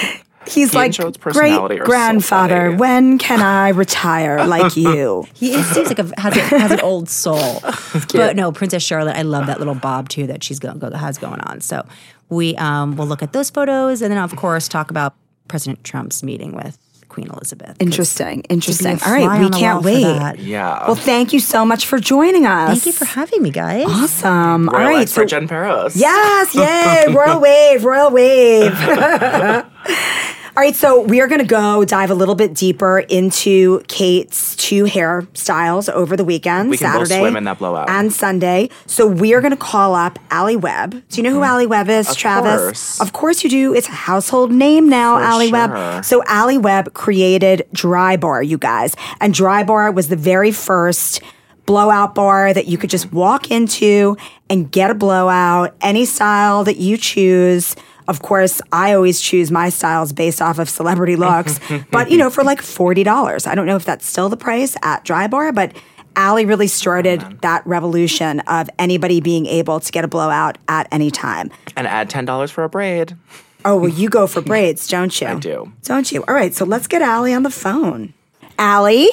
He's 0.48 0.72
He 0.72 0.78
like, 0.78 0.96
great 0.96 1.20
personality 1.20 1.76
are 1.80 1.86
so 1.86 1.86
grandfather, 1.86 2.72
when 2.76 3.18
can 3.18 3.42
I 3.42 3.70
retire 3.70 4.46
like 4.56 4.76
you? 4.78 5.26
He 5.34 5.54
is, 5.56 5.66
seems 5.68 5.88
like 5.88 5.98
a, 6.00 6.22
has, 6.22 6.38
a, 6.38 6.40
has 6.42 6.72
an 6.72 6.82
old 6.82 7.10
soul. 7.10 7.62
But 8.14 8.36
no, 8.36 8.52
Princess 8.52 8.84
Charlotte, 8.84 9.18
I 9.18 9.24
love 9.24 9.48
that 9.48 9.58
little 9.60 9.74
bob 9.76 10.10
too 10.10 10.28
that 10.28 10.44
she's 10.44 10.60
go, 10.60 10.74
go, 10.76 10.92
has 10.92 11.18
going 11.18 11.40
on. 11.42 11.62
So 11.62 11.84
we 12.30 12.56
um, 12.58 12.96
will 12.96 13.08
look 13.08 13.24
at 13.24 13.34
those 13.34 13.50
photos 13.50 14.02
and 14.02 14.12
then, 14.12 14.20
of 14.20 14.36
course, 14.36 14.68
talk 14.68 14.90
about 14.92 15.16
President 15.48 15.84
Trump's 15.84 16.22
meeting 16.24 16.54
with 16.54 16.78
Queen 17.16 17.30
Elizabeth. 17.32 17.78
Interesting. 17.80 18.42
Interesting. 18.50 19.00
All 19.06 19.14
right, 19.14 19.40
we 19.40 19.50
can't 19.50 19.82
wait. 19.86 20.04
that. 20.04 20.38
Yeah. 20.40 20.86
Well, 20.86 20.96
thank 20.96 21.32
you 21.32 21.40
so 21.40 21.64
much 21.64 21.86
for 21.86 21.98
joining 21.98 22.46
us. 22.46 22.68
Thank 22.72 22.86
you 22.88 22.92
for 22.92 23.06
having 23.06 23.42
me, 23.42 23.52
guys. 23.52 23.86
Awesome. 23.88 24.68
All 24.68 24.76
Royal 24.76 24.88
right. 24.90 25.02
expert 25.04 25.30
So, 25.30 25.40
Jen 25.40 25.48
Peros. 25.48 25.96
yes, 25.96 26.54
yay, 26.54 27.06
royal 27.14 27.40
wave, 27.40 27.86
royal 27.86 28.12
wave. 28.12 28.74
All 30.58 30.64
right, 30.64 30.74
so 30.74 31.02
we 31.02 31.20
are 31.20 31.28
going 31.28 31.42
to 31.42 31.46
go 31.46 31.84
dive 31.84 32.10
a 32.12 32.14
little 32.14 32.34
bit 32.34 32.54
deeper 32.54 33.00
into 33.00 33.82
Kate's 33.90 34.56
two 34.56 34.86
hairstyles 34.86 35.92
over 35.92 36.16
the 36.16 36.24
weekend, 36.24 36.70
We 36.70 36.78
Saturday 36.78 37.20
swim 37.20 37.36
in 37.36 37.44
that 37.44 37.58
blowout. 37.58 37.90
and 37.90 38.14
Sunday. 38.14 38.70
So 38.86 39.06
we 39.06 39.34
are 39.34 39.42
going 39.42 39.52
to 39.52 39.58
call 39.58 39.96
up 39.96 40.18
Alli 40.32 40.56
Webb. 40.56 40.92
Do 41.10 41.18
you 41.18 41.24
know 41.24 41.32
who 41.32 41.40
mm-hmm. 41.42 41.44
Alli 41.44 41.66
Webb 41.68 41.90
is, 41.90 42.10
Of 42.10 42.16
Travis? 42.16 42.62
course. 42.62 43.02
Of 43.02 43.12
course 43.12 43.44
you 43.44 43.50
do. 43.50 43.74
It's 43.76 43.90
a 43.90 43.92
household 43.92 44.54
name 44.54 44.88
now, 44.88 45.18
For 45.18 45.24
Alli 45.26 45.50
sure. 45.50 45.68
Webb. 45.68 46.06
So 46.06 46.24
Alli 46.26 46.58
Webb 46.58 46.94
created 46.94 47.68
Dry 47.74 48.16
Bar, 48.16 48.42
you 48.42 48.58
guys, 48.58 48.96
and 49.20 49.34
Dry 49.34 49.66
Bar 49.66 49.92
was 49.92 50.08
the 50.08 50.16
very 50.16 50.54
first 50.54 51.22
blowout 51.66 52.16
bar 52.16 52.54
that 52.54 52.68
you 52.68 52.78
could 52.78 52.90
just 52.90 53.12
walk 53.12 53.52
into 53.52 54.16
and 54.50 54.72
get 54.72 54.90
a 54.90 54.96
blowout, 54.96 55.76
any 55.82 56.06
style 56.06 56.64
that 56.64 56.78
you 56.78 56.96
choose. 56.96 57.76
Of 58.08 58.22
course, 58.22 58.62
I 58.72 58.94
always 58.94 59.20
choose 59.22 59.50
my 59.52 59.70
styles 59.70 60.14
based 60.14 60.42
off 60.42 60.60
of 60.60 60.70
celebrity 60.70 61.16
looks, 61.28 61.60
but 61.92 62.12
you 62.12 62.18
know, 62.18 62.30
for 62.30 62.44
like 62.44 62.62
$40. 62.62 63.48
I 63.48 63.56
don't 63.56 63.66
know 63.66 63.76
if 63.76 63.86
that's 63.86 64.06
still 64.08 64.30
the 64.30 64.38
price 64.38 64.76
at 64.84 65.04
Dry 65.04 65.28
Bar, 65.28 65.52
but 65.52 65.76
Alli 66.16 66.46
really 66.46 66.68
started 66.68 67.22
that 67.42 67.66
revolution 67.68 68.40
of 68.42 68.70
anybody 68.80 69.20
being 69.22 69.46
able 69.48 69.80
to 69.82 69.92
get 69.92 70.06
a 70.06 70.08
blowout 70.08 70.58
at 70.70 70.88
any 70.92 71.12
time. 71.12 71.52
And 71.76 71.88
add 71.88 72.10
$10 72.10 72.52
for 72.52 72.64
a 72.64 72.70
braid. 72.70 73.18
Oh, 73.66 73.76
well, 73.78 73.90
you 73.90 74.08
go 74.10 74.28
for 74.28 74.42
braids, 74.52 74.88
don't 74.88 75.20
you? 75.20 75.28
I 75.28 75.36
do. 75.36 75.74
Don't 75.84 76.12
you? 76.12 76.24
All 76.28 76.34
right, 76.36 76.54
so 76.54 76.64
let's 76.66 76.88
get 76.88 77.02
Alli 77.02 77.34
on 77.34 77.44
the 77.44 77.50
phone. 77.50 78.14
Alli, 78.60 79.10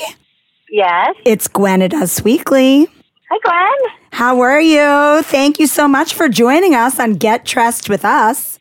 Yes. 0.71 1.15
it's 1.25 1.49
Gwen 1.49 1.83
at 1.83 1.93
Us 1.93 2.23
Weekly. 2.23 2.87
Hi, 3.31 3.39
Gwen. 3.43 3.93
How 4.13 4.41
are 4.41 4.61
you? 4.61 5.23
Thank 5.23 5.59
you 5.59 5.67
so 5.67 5.89
much 5.89 6.15
for 6.15 6.29
joining 6.29 6.75
us 6.75 7.01
on 7.01 7.15
Get 7.15 7.45
Dressed 7.45 7.89
with 7.89 8.05
Us. 8.05 8.59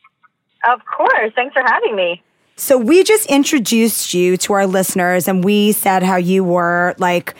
Of 0.70 0.82
course. 0.86 1.34
Thanks 1.36 1.53
for 1.53 1.63
having 1.65 1.96
me. 1.96 2.22
So, 2.56 2.77
we 2.77 3.03
just 3.03 3.25
introduced 3.27 4.13
you 4.13 4.38
to 4.38 4.53
our 4.53 4.68
listeners 4.68 5.27
and 5.27 5.44
we 5.44 5.72
said 5.72 6.03
how 6.03 6.18
you 6.18 6.44
were 6.44 6.94
like 7.00 7.36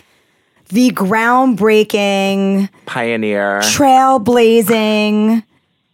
the 0.70 0.90
groundbreaking, 0.92 2.70
Pioneer. 2.86 3.60
trailblazing 3.60 5.44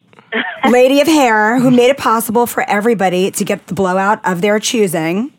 lady 0.70 1.02
of 1.02 1.08
hair 1.08 1.60
who 1.60 1.72
made 1.72 1.90
it 1.90 1.98
possible 1.98 2.46
for 2.46 2.64
everybody 2.70 3.32
to 3.32 3.44
get 3.44 3.68
the 3.68 3.74
blowout 3.74 4.24
of 4.26 4.42
their 4.42 4.60
choosing. 4.60 5.34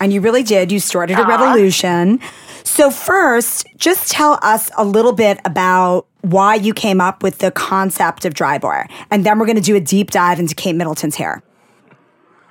And 0.00 0.12
you 0.12 0.20
really 0.20 0.42
did. 0.42 0.70
You 0.72 0.80
started 0.80 1.18
a 1.18 1.24
revolution. 1.26 2.20
So, 2.64 2.90
first, 2.90 3.66
just 3.76 4.10
tell 4.10 4.38
us 4.42 4.70
a 4.76 4.84
little 4.84 5.12
bit 5.12 5.40
about 5.44 6.06
why 6.22 6.54
you 6.54 6.74
came 6.74 7.00
up 7.00 7.22
with 7.22 7.38
the 7.38 7.50
concept 7.50 8.24
of 8.24 8.34
dry 8.34 8.58
bar. 8.58 8.88
And 9.10 9.24
then 9.24 9.38
we're 9.38 9.46
going 9.46 9.56
to 9.56 9.62
do 9.62 9.76
a 9.76 9.80
deep 9.80 10.10
dive 10.10 10.38
into 10.38 10.54
Kate 10.54 10.74
Middleton's 10.74 11.16
hair. 11.16 11.42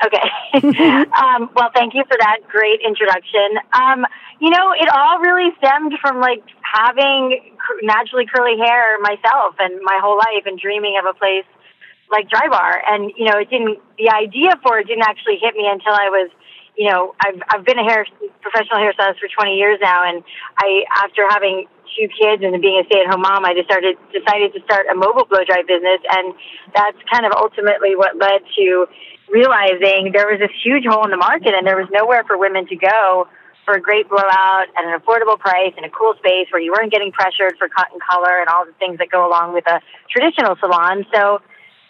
Okay. 0.05 0.29
um, 1.17 1.49
well, 1.55 1.71
thank 1.73 1.93
you 1.93 2.03
for 2.07 2.17
that 2.19 2.39
great 2.47 2.79
introduction. 2.85 3.57
Um, 3.73 4.05
you 4.39 4.49
know, 4.49 4.71
it 4.73 4.89
all 4.89 5.19
really 5.19 5.51
stemmed 5.57 5.93
from 5.99 6.21
like 6.21 6.43
having 6.61 7.55
naturally 7.81 8.25
curly 8.25 8.57
hair 8.57 8.99
myself 8.99 9.55
and 9.59 9.81
my 9.81 9.99
whole 10.01 10.17
life 10.17 10.45
and 10.45 10.59
dreaming 10.59 10.97
of 10.99 11.05
a 11.09 11.17
place 11.17 11.45
like 12.11 12.29
Dry 12.29 12.47
Bar. 12.47 12.83
And, 12.87 13.11
you 13.17 13.25
know, 13.25 13.39
it 13.39 13.49
didn't, 13.49 13.79
the 13.97 14.09
idea 14.09 14.51
for 14.63 14.79
it 14.79 14.87
didn't 14.87 15.03
actually 15.03 15.39
hit 15.41 15.55
me 15.55 15.67
until 15.67 15.93
I 15.93 16.09
was, 16.09 16.29
you 16.77 16.89
know, 16.89 17.15
I've, 17.19 17.41
I've 17.49 17.65
been 17.65 17.79
a 17.79 17.83
hair, 17.83 18.05
professional 18.41 18.77
hairstylist 18.77 19.17
for 19.17 19.27
20 19.27 19.57
years 19.57 19.79
now. 19.81 20.07
And 20.07 20.23
I, 20.57 20.85
after 21.03 21.25
having 21.27 21.65
two 21.97 22.07
kids 22.07 22.45
and 22.45 22.53
being 22.61 22.79
a 22.79 22.85
stay 22.85 23.01
at 23.01 23.09
home 23.09 23.25
mom, 23.25 23.43
I 23.43 23.57
decided, 23.57 23.97
decided 24.13 24.53
to 24.53 24.61
start 24.61 24.85
a 24.85 24.95
mobile 24.95 25.25
blow 25.25 25.41
dry 25.41 25.65
business. 25.65 25.99
And 26.05 26.37
that's 26.77 26.97
kind 27.11 27.25
of 27.25 27.33
ultimately 27.33 27.97
what 27.97 28.15
led 28.15 28.45
to 28.61 28.85
realizing 29.27 30.13
there 30.13 30.29
was 30.29 30.39
this 30.39 30.53
huge 30.63 30.85
hole 30.85 31.03
in 31.03 31.11
the 31.11 31.17
market 31.17 31.57
and 31.57 31.65
there 31.65 31.75
was 31.75 31.89
nowhere 31.91 32.23
for 32.23 32.37
women 32.37 32.67
to 32.67 32.77
go 32.77 33.27
for 33.65 33.73
a 33.73 33.81
great 33.81 34.07
blowout 34.07 34.71
at 34.77 34.85
an 34.85 34.95
affordable 34.95 35.37
price 35.37 35.73
in 35.77 35.83
a 35.83 35.89
cool 35.89 36.13
space 36.21 36.47
where 36.53 36.61
you 36.61 36.71
weren't 36.71 36.93
getting 36.93 37.11
pressured 37.11 37.57
for 37.57 37.67
cut 37.67 37.91
and 37.91 37.99
color 37.99 38.39
and 38.39 38.47
all 38.47 38.65
the 38.65 38.71
things 38.79 38.97
that 38.99 39.09
go 39.11 39.27
along 39.27 39.53
with 39.53 39.67
a 39.67 39.81
traditional 40.07 40.55
salon. 40.61 41.05
So 41.13 41.41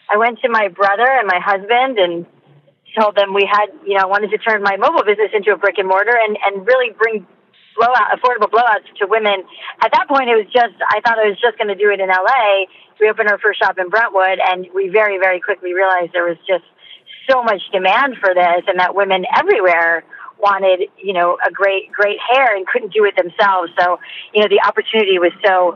I 0.09 0.17
went 0.17 0.39
to 0.41 0.49
my 0.49 0.69
brother 0.69 1.05
and 1.05 1.27
my 1.27 1.37
husband 1.37 1.99
and 1.99 2.25
told 2.97 3.15
them 3.15 3.33
we 3.33 3.47
had, 3.49 3.67
you 3.85 3.97
know, 3.97 4.07
wanted 4.07 4.31
to 4.31 4.37
turn 4.37 4.63
my 4.63 4.75
mobile 4.77 5.05
business 5.05 5.29
into 5.33 5.53
a 5.53 5.57
brick 5.57 5.77
and 5.77 5.87
mortar 5.87 6.17
and, 6.17 6.37
and 6.45 6.65
really 6.65 6.91
bring 6.97 7.25
blowout, 7.77 8.09
affordable 8.17 8.49
blowouts 8.49 8.89
to 8.97 9.05
women. 9.05 9.45
At 9.81 9.93
that 9.93 10.07
point, 10.09 10.29
it 10.29 10.35
was 10.35 10.49
just, 10.51 10.73
I 10.89 10.99
thought 11.01 11.19
I 11.19 11.29
was 11.29 11.39
just 11.39 11.57
going 11.57 11.69
to 11.69 11.77
do 11.77 11.93
it 11.93 11.99
in 12.01 12.09
LA. 12.09 12.65
We 12.99 13.09
opened 13.09 13.29
our 13.29 13.37
first 13.37 13.59
shop 13.59 13.77
in 13.77 13.89
Brentwood 13.89 14.39
and 14.41 14.67
we 14.73 14.89
very, 14.89 15.19
very 15.19 15.39
quickly 15.39 15.73
realized 15.73 16.11
there 16.13 16.25
was 16.25 16.41
just 16.47 16.65
so 17.29 17.43
much 17.43 17.61
demand 17.71 18.17
for 18.17 18.33
this 18.33 18.65
and 18.67 18.79
that 18.79 18.95
women 18.95 19.25
everywhere 19.37 20.03
wanted, 20.39 20.89
you 20.97 21.13
know, 21.13 21.37
a 21.45 21.51
great, 21.51 21.91
great 21.91 22.17
hair 22.21 22.55
and 22.55 22.65
couldn't 22.67 22.93
do 22.93 23.05
it 23.05 23.15
themselves. 23.15 23.71
So, 23.79 23.99
you 24.33 24.41
know, 24.41 24.47
the 24.49 24.61
opportunity 24.65 25.17
was 25.17 25.33
so, 25.45 25.73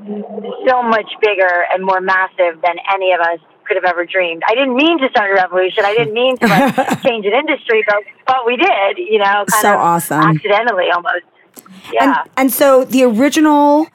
so 0.68 0.84
much 0.84 1.10
bigger 1.22 1.66
and 1.74 1.84
more 1.84 2.02
massive 2.02 2.62
than 2.62 2.78
any 2.94 3.14
of 3.14 3.22
us 3.22 3.40
could 3.72 3.82
have 3.82 3.90
ever 3.90 4.06
dreamed. 4.06 4.42
I 4.48 4.54
didn't 4.54 4.76
mean 4.76 5.00
to 5.00 5.08
start 5.12 5.32
a 5.32 5.36
revolution. 5.36 5.86
I 5.86 5.94
didn't 5.96 6.14
mean 6.14 6.36
to 6.40 6.48
like 6.48 7.02
change 7.04 7.26
an 7.26 7.32
industry, 7.32 7.84
but, 7.88 7.98
but 8.28 8.46
we 8.46 8.58
did, 8.58 8.98
you 8.98 9.18
know, 9.18 9.46
kind 9.48 9.62
So 9.62 9.70
of 9.74 9.80
awesome. 9.80 10.22
accidentally 10.22 10.88
almost. 10.94 11.24
Yeah. 11.94 12.04
And, 12.24 12.30
and 12.36 12.52
so 12.54 12.84
the 12.84 13.04
original 13.04 13.88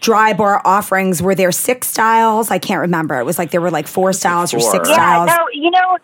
dry 0.00 0.34
bar 0.34 0.60
offerings 0.66 1.22
were 1.22 1.34
there 1.34 1.52
six 1.52 1.86
styles? 1.88 2.50
I 2.50 2.58
can't 2.58 2.80
remember. 2.82 3.18
It 3.18 3.24
was 3.24 3.38
like 3.38 3.50
there 3.50 3.62
were 3.62 3.70
like 3.70 3.86
four 3.86 4.12
styles 4.12 4.52
or 4.52 4.60
six 4.60 4.88
Yeah, 4.90 4.94
Yeah, 4.96 5.24
styles. 5.24 5.28
no, 5.28 5.46
you 5.54 5.70
know, 5.70 5.98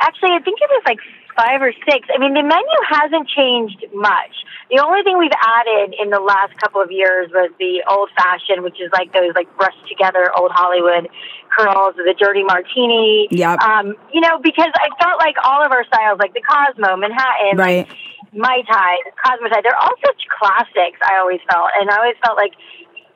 actually, 0.00 0.30
I 0.30 0.38
think 0.40 0.58
it 0.62 0.70
was 0.70 0.82
like 0.86 0.98
five 1.36 1.62
or 1.62 1.72
six. 1.88 2.08
I 2.12 2.18
mean, 2.18 2.34
the 2.34 2.42
menu 2.42 2.78
hasn't 2.88 3.28
changed 3.28 3.84
much. 3.94 4.34
The 4.70 4.80
only 4.80 5.02
thing 5.02 5.18
we've 5.18 5.36
added 5.36 5.94
in 6.00 6.10
the 6.10 6.20
last 6.20 6.56
couple 6.58 6.80
of 6.80 6.90
years 6.90 7.30
was 7.32 7.50
the 7.58 7.84
old 7.88 8.10
fashioned, 8.16 8.62
which 8.62 8.80
is 8.80 8.90
like 8.92 9.12
those 9.12 9.34
like 9.34 9.48
brushed 9.56 9.84
together 9.88 10.32
old 10.36 10.52
Hollywood 10.52 11.08
curls, 11.52 11.96
the 11.96 12.14
dirty 12.16 12.44
martini. 12.44 13.28
Yep. 13.30 13.60
Um, 13.60 13.94
you 14.12 14.20
know, 14.20 14.40
because 14.40 14.72
I 14.72 14.88
felt 15.02 15.20
like 15.20 15.36
all 15.44 15.64
of 15.64 15.72
our 15.72 15.84
styles, 15.84 16.18
like 16.18 16.32
the 16.32 16.42
Cosmo, 16.42 16.96
Manhattan, 16.96 17.58
Right. 17.58 17.88
Mai 18.32 18.64
Tai, 18.64 18.96
Cosmo 19.20 19.48
Tai, 19.48 19.60
they're 19.60 19.76
all 19.76 19.96
such 20.00 20.24
classics. 20.40 20.96
I 21.04 21.20
always 21.20 21.40
felt, 21.52 21.68
and 21.78 21.90
I 21.90 21.96
always 22.00 22.16
felt 22.24 22.36
like 22.36 22.56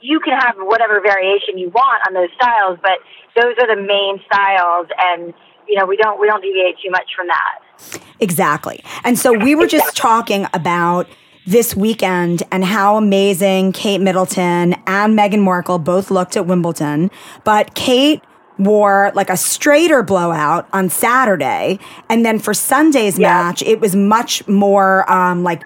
you 0.01 0.21
can 0.21 0.39
have 0.39 0.57
whatever 0.59 1.01
variation 1.01 1.57
you 1.57 1.71
want 1.71 2.05
on 2.07 2.13
those 2.13 2.29
styles, 2.37 2.79
but 2.83 3.01
those 3.33 3.57
are 3.61 3.69
the 3.69 3.81
main 3.81 4.21
styles, 4.29 4.89
and 4.93 5.33
you 5.69 5.79
know 5.79 5.87
we 5.87 5.97
don't 5.97 6.21
we 6.21 6.27
don't 6.27 6.43
deviate 6.43 6.77
too 6.85 6.91
much 6.91 7.11
from 7.17 7.27
that. 7.29 8.01
Exactly. 8.21 8.83
And 9.05 9.19
so 9.19 9.33
we 9.33 9.55
were 9.55 9.67
just 9.67 9.97
talking 9.97 10.47
about 10.55 11.07
this 11.47 11.77
weekend 11.77 12.43
and 12.51 12.65
how 12.65 12.97
amazing 12.97 13.73
Kate 13.73 14.01
Middleton 14.01 14.75
and 14.87 15.17
Meghan 15.19 15.41
Markle 15.43 15.79
both 15.79 16.11
looked 16.11 16.37
at 16.37 16.47
Wimbledon. 16.47 17.11
But 17.45 17.75
Kate 17.75 18.23
wore 18.59 19.13
like 19.15 19.29
a 19.31 19.37
straighter 19.37 20.03
blowout 20.03 20.67
on 20.73 20.89
Saturday. 20.89 21.79
And 22.09 22.25
then 22.25 22.39
for 22.39 22.55
Sunday's 22.55 23.19
Yeah. 23.19 23.29
match, 23.35 23.63
it 23.63 23.81
was 23.81 23.95
much 23.95 24.47
more 24.49 25.09
um, 25.13 25.45
like 25.45 25.63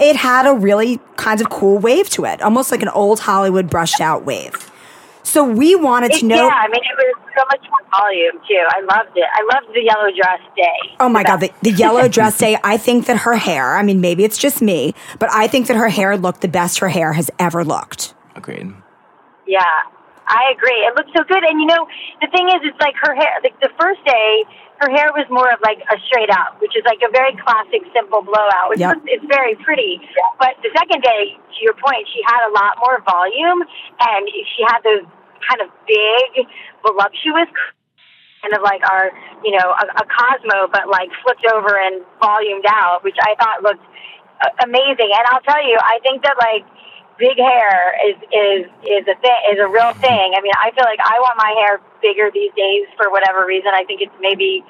it 0.00 0.16
had 0.16 0.46
a 0.46 0.54
really 0.54 1.00
kind 1.16 1.40
of 1.40 1.50
cool 1.50 1.78
wave 1.78 2.08
to 2.10 2.24
it, 2.24 2.42
almost 2.42 2.70
like 2.70 2.82
an 2.82 2.88
old 2.88 3.20
Hollywood 3.20 3.70
brushed 3.70 4.00
out 4.00 4.24
wave. 4.24 4.70
So 5.22 5.44
we 5.44 5.74
wanted 5.76 6.12
to 6.12 6.26
know. 6.26 6.36
yeah, 6.36 6.54
I 6.54 6.68
mean 6.68 6.82
it 6.82 6.96
was 6.96 7.14
so 7.36 7.44
much 7.46 7.64
more 7.70 8.00
volume 8.00 8.40
too. 8.46 8.64
I 8.68 8.80
loved 8.80 9.16
it. 9.16 9.24
I 9.32 9.42
loved 9.54 9.74
the 9.74 9.82
yellow 9.82 10.10
dress 10.10 10.40
day. 10.56 10.96
Oh 11.00 11.08
my 11.08 11.22
God, 11.22 11.38
the, 11.38 11.52
the 11.62 11.70
yellow 11.72 12.08
dress 12.16 12.38
day. 12.38 12.58
I 12.64 12.76
think 12.76 13.06
that 13.06 13.18
her 13.18 13.34
hair, 13.36 13.76
I 13.76 13.82
mean, 13.82 14.00
maybe 14.00 14.24
it's 14.24 14.38
just 14.38 14.60
me, 14.60 14.94
but 15.18 15.30
I 15.32 15.46
think 15.46 15.68
that 15.68 15.76
her 15.76 15.88
hair 15.88 16.16
looked 16.16 16.40
the 16.40 16.48
best 16.48 16.78
her 16.80 16.88
hair 16.88 17.12
has 17.12 17.30
ever 17.38 17.64
looked. 17.64 18.14
Agreed. 18.34 18.74
Yeah, 19.46 19.60
I 20.26 20.52
agree. 20.54 20.80
It 20.86 20.94
looked 20.96 21.10
so 21.16 21.24
good. 21.24 21.44
And 21.44 21.60
you 21.60 21.66
know, 21.66 21.86
the 22.20 22.28
thing 22.28 22.48
is, 22.48 22.62
it's 22.64 22.80
like 22.80 22.94
her 23.02 23.14
hair, 23.14 23.38
like 23.42 23.58
the 23.60 23.70
first 23.80 24.04
day, 24.04 24.44
her 24.82 24.90
hair 24.90 25.14
was 25.14 25.26
more 25.30 25.46
of 25.54 25.62
like 25.62 25.78
a 25.86 25.96
straight 26.10 26.30
up, 26.30 26.58
which 26.58 26.74
is 26.74 26.82
like 26.82 26.98
a 27.06 27.10
very 27.14 27.38
classic, 27.38 27.86
simple 27.94 28.22
blowout, 28.22 28.66
which 28.74 28.82
Yep. 28.82 28.98
was, 28.98 29.02
it's 29.06 29.26
very 29.30 29.54
pretty. 29.62 30.02
But 30.42 30.58
the 30.66 30.74
second 30.74 31.06
day, 31.06 31.38
to 31.38 31.58
your 31.62 31.78
point, 31.78 32.02
she 32.10 32.18
had 32.26 32.42
a 32.48 32.52
lot 32.52 32.82
more 32.82 32.98
volume 33.06 33.62
and 33.62 34.22
she 34.26 34.66
had 34.66 34.82
those 34.82 35.06
kind 35.46 35.62
of 35.62 35.70
big, 35.86 36.46
voluptuous, 36.82 37.50
kind 38.42 38.54
of 38.58 38.62
like 38.66 38.82
our, 38.90 39.14
you 39.46 39.54
know, 39.54 39.70
a, 39.70 39.84
a 40.02 40.04
Cosmo, 40.10 40.66
but 40.74 40.90
like 40.90 41.14
flipped 41.22 41.46
over 41.54 41.78
and 41.78 42.02
volumed 42.18 42.66
out, 42.66 43.06
which 43.06 43.16
I 43.22 43.38
thought 43.38 43.62
looked 43.62 43.86
amazing. 44.66 45.10
And 45.14 45.24
I'll 45.30 45.46
tell 45.46 45.62
you, 45.62 45.78
I 45.78 46.02
think 46.02 46.26
that 46.26 46.34
like 46.42 46.66
big 47.18 47.36
hair 47.36 47.96
is 48.08 48.16
is 48.32 48.62
is 48.84 49.04
a 49.08 49.16
thing 49.20 49.40
is 49.52 49.58
a 49.60 49.68
real 49.68 49.92
thing. 50.00 50.34
I 50.36 50.40
mean, 50.40 50.54
I 50.56 50.70
feel 50.72 50.84
like 50.84 51.00
I 51.02 51.18
want 51.20 51.36
my 51.36 51.52
hair 51.64 51.80
bigger 52.00 52.30
these 52.32 52.52
days 52.56 52.88
for 52.96 53.10
whatever 53.10 53.44
reason. 53.46 53.72
I 53.74 53.84
think 53.84 54.00
it's 54.00 54.14
maybe 54.20 54.64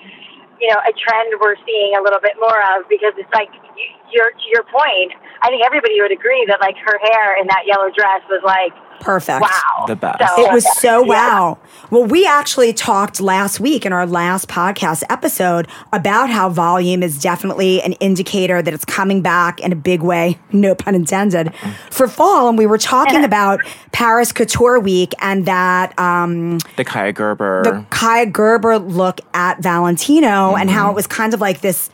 you 0.61 0.69
know 0.71 0.79
a 0.83 0.93
trend 0.95 1.35
we're 1.41 1.59
seeing 1.67 1.97
a 1.97 2.03
little 2.03 2.21
bit 2.21 2.39
more 2.39 2.61
of 2.77 2.89
because 2.89 3.15
it's 3.19 3.33
like 3.35 3.51
you, 3.77 3.87
you're 4.13 4.31
to 4.31 4.47
your 4.51 4.65
point. 4.69 5.15
I 5.43 5.49
think 5.49 5.65
everybody 5.65 5.99
would 6.01 6.13
agree 6.13 6.45
that 6.49 6.61
like 6.61 6.77
her 6.79 6.99
hair 6.99 7.39
in 7.41 7.47
that 7.49 7.65
yellow 7.67 7.91
dress 7.91 8.23
was 8.31 8.43
like 8.45 8.75
Perfect. 9.03 9.43
wow, 9.43 9.85
The 9.87 9.97
best. 9.97 10.19
So, 10.37 10.47
It 10.47 10.53
was 10.53 10.81
so 10.81 11.03
yeah. 11.05 11.09
wow. 11.09 11.59
Well, 11.91 12.05
we 12.05 12.25
actually 12.27 12.73
talked 12.73 13.21
last 13.21 13.61
week 13.61 13.85
in 13.85 13.93
our 13.93 14.07
last 14.07 14.49
podcast 14.49 15.03
episode 15.11 15.69
about 15.93 16.31
how 16.31 16.49
volume 16.49 17.03
is 17.03 17.19
definitely 17.21 17.83
an 17.83 17.93
indicator 17.95 18.63
that 18.63 18.73
it's 18.73 18.85
coming 18.85 19.21
back 19.21 19.61
in 19.61 19.73
a 19.73 19.77
big 19.77 20.03
way, 20.03 20.39
no 20.53 20.75
pun 20.75 20.95
intended, 20.95 21.55
for 21.91 22.09
fall. 22.09 22.49
And 22.49 22.57
we 22.57 22.65
were 22.67 22.79
talking 22.79 23.25
about 23.25 23.61
Paris 23.93 24.33
Couture 24.33 24.81
Week 24.81 25.13
and 25.21 25.45
that 25.47 25.99
um, 25.99 26.59
The 26.77 26.85
Kaia 26.85 27.13
Gerber. 27.15 27.63
the 27.65 27.87
Kaia 27.91 28.33
Gerber 28.33 28.79
look 28.79 29.21
at 29.35 29.63
Valentino 29.63 30.55
and 30.57 30.71
how 30.71 30.91
it 30.91 30.95
was 30.95 31.07
kind 31.07 31.35
of 31.35 31.41
like 31.41 31.61
this 31.61 31.91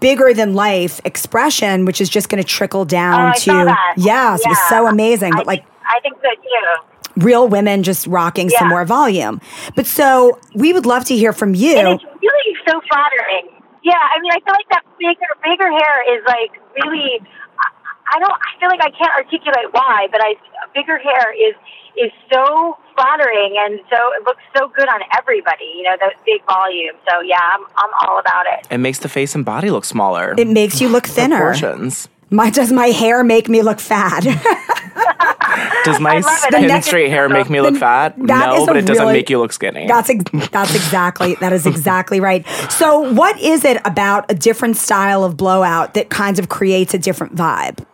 bigger 0.00 0.34
than 0.34 0.54
life 0.54 1.00
expression, 1.04 1.86
which 1.86 2.00
is 2.00 2.08
just 2.10 2.28
going 2.28 2.42
to 2.42 2.46
trickle 2.48 2.82
Oh, 2.82 2.84
down 2.84 3.20
I 3.20 3.32
to 3.32 3.40
saw 3.40 3.64
that. 3.64 3.94
yes, 3.96 4.40
it 4.44 4.48
was 4.48 4.58
so 4.68 4.86
amazing. 4.86 5.32
I 5.32 5.36
But 5.38 5.46
like 5.46 5.60
think, 5.64 5.72
I 5.88 6.00
think 6.00 6.16
so 6.22 6.28
too. 6.42 7.24
real 7.24 7.48
women 7.48 7.82
just 7.82 8.06
rocking 8.06 8.48
some 8.50 8.68
more 8.68 8.84
volume. 8.84 9.40
But 9.74 9.86
so 9.86 10.38
we 10.54 10.72
would 10.72 10.86
love 10.86 11.04
to 11.06 11.16
hear 11.16 11.32
from 11.32 11.54
you. 11.54 11.76
And 11.78 11.88
it's 11.88 12.04
really 12.04 12.56
so 12.68 12.80
flattering. 12.90 13.50
Yeah, 13.82 13.94
I 13.96 14.20
mean, 14.20 14.32
I 14.32 14.40
feel 14.44 14.54
like 14.54 14.68
that 14.70 14.84
bigger, 14.98 15.30
bigger 15.42 15.70
hair 15.70 16.16
is 16.18 16.24
like 16.26 16.52
really. 16.84 17.20
I- 17.20 17.74
I 18.10 18.18
don't. 18.20 18.32
I 18.32 18.58
feel 18.58 18.70
like 18.70 18.80
I 18.80 18.88
can't 18.90 19.12
articulate 19.18 19.66
why, 19.72 20.08
but 20.10 20.22
I 20.22 20.34
bigger 20.74 20.96
hair 20.98 21.30
is 21.32 21.54
is 21.96 22.10
so 22.32 22.78
flattering 22.96 23.56
and 23.58 23.80
so 23.90 23.96
it 24.16 24.24
looks 24.24 24.40
so 24.56 24.68
good 24.68 24.88
on 24.88 25.00
everybody. 25.18 25.66
You 25.76 25.82
know, 25.82 25.96
the 26.00 26.12
big 26.24 26.42
volume. 26.46 26.94
So 27.06 27.20
yeah, 27.20 27.36
I'm 27.38 27.60
I'm 27.76 27.90
all 28.08 28.18
about 28.18 28.46
it. 28.46 28.66
it 28.70 28.78
makes 28.78 28.98
the 29.00 29.10
face 29.10 29.34
and 29.34 29.44
body 29.44 29.70
look 29.70 29.84
smaller. 29.84 30.34
It 30.38 30.48
makes 30.48 30.80
you 30.80 30.88
look 30.88 31.06
thinner. 31.06 31.36
Proportions. 31.36 32.08
My 32.30 32.50
does 32.50 32.72
my 32.72 32.86
hair 32.88 33.24
make 33.24 33.48
me 33.48 33.62
look 33.62 33.80
fat? 33.80 34.24
Does 35.84 35.98
my 36.00 36.14
love 36.18 36.24
it. 36.26 36.38
skin 36.40 36.62
The 36.62 36.68
next- 36.68 36.86
straight 36.86 37.08
hair 37.08 37.28
make 37.28 37.48
me 37.48 37.60
look 37.60 37.76
fat? 37.76 38.18
no, 38.18 38.66
but 38.66 38.76
it 38.76 38.84
doesn't 38.84 39.02
really- 39.04 39.14
make 39.18 39.30
you 39.30 39.38
look 39.38 39.52
skinny. 39.52 39.86
that's 39.86 40.10
ex- 40.10 40.48
that's 40.50 40.74
exactly 40.74 41.34
that 41.36 41.52
is 41.52 41.66
exactly 41.66 42.20
right. 42.20 42.46
So 42.70 43.00
what 43.12 43.40
is 43.40 43.64
it 43.64 43.80
about 43.84 44.30
a 44.30 44.34
different 44.34 44.76
style 44.76 45.24
of 45.24 45.36
blowout 45.36 45.94
that 45.94 46.10
kind 46.10 46.38
of 46.38 46.48
creates 46.48 46.92
a 46.94 46.98
different 46.98 47.34
vibe? 47.34 47.84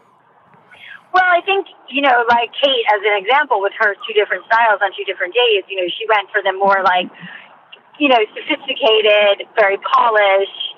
Well, 1.12 1.22
I 1.24 1.40
think, 1.46 1.66
you 1.88 2.02
know, 2.02 2.24
like 2.28 2.50
Kate, 2.60 2.84
as 2.92 3.00
an 3.06 3.22
example, 3.22 3.60
with 3.62 3.72
her 3.78 3.94
two 4.06 4.12
different 4.14 4.44
styles 4.46 4.80
on 4.82 4.90
two 4.96 5.04
different 5.04 5.32
days, 5.32 5.62
you 5.68 5.76
know, 5.80 5.86
she 5.96 6.04
went 6.08 6.28
for 6.32 6.42
the 6.42 6.52
more 6.58 6.82
like, 6.82 7.06
you 8.00 8.08
know, 8.08 8.18
sophisticated, 8.34 9.46
very 9.54 9.78
polished, 9.94 10.73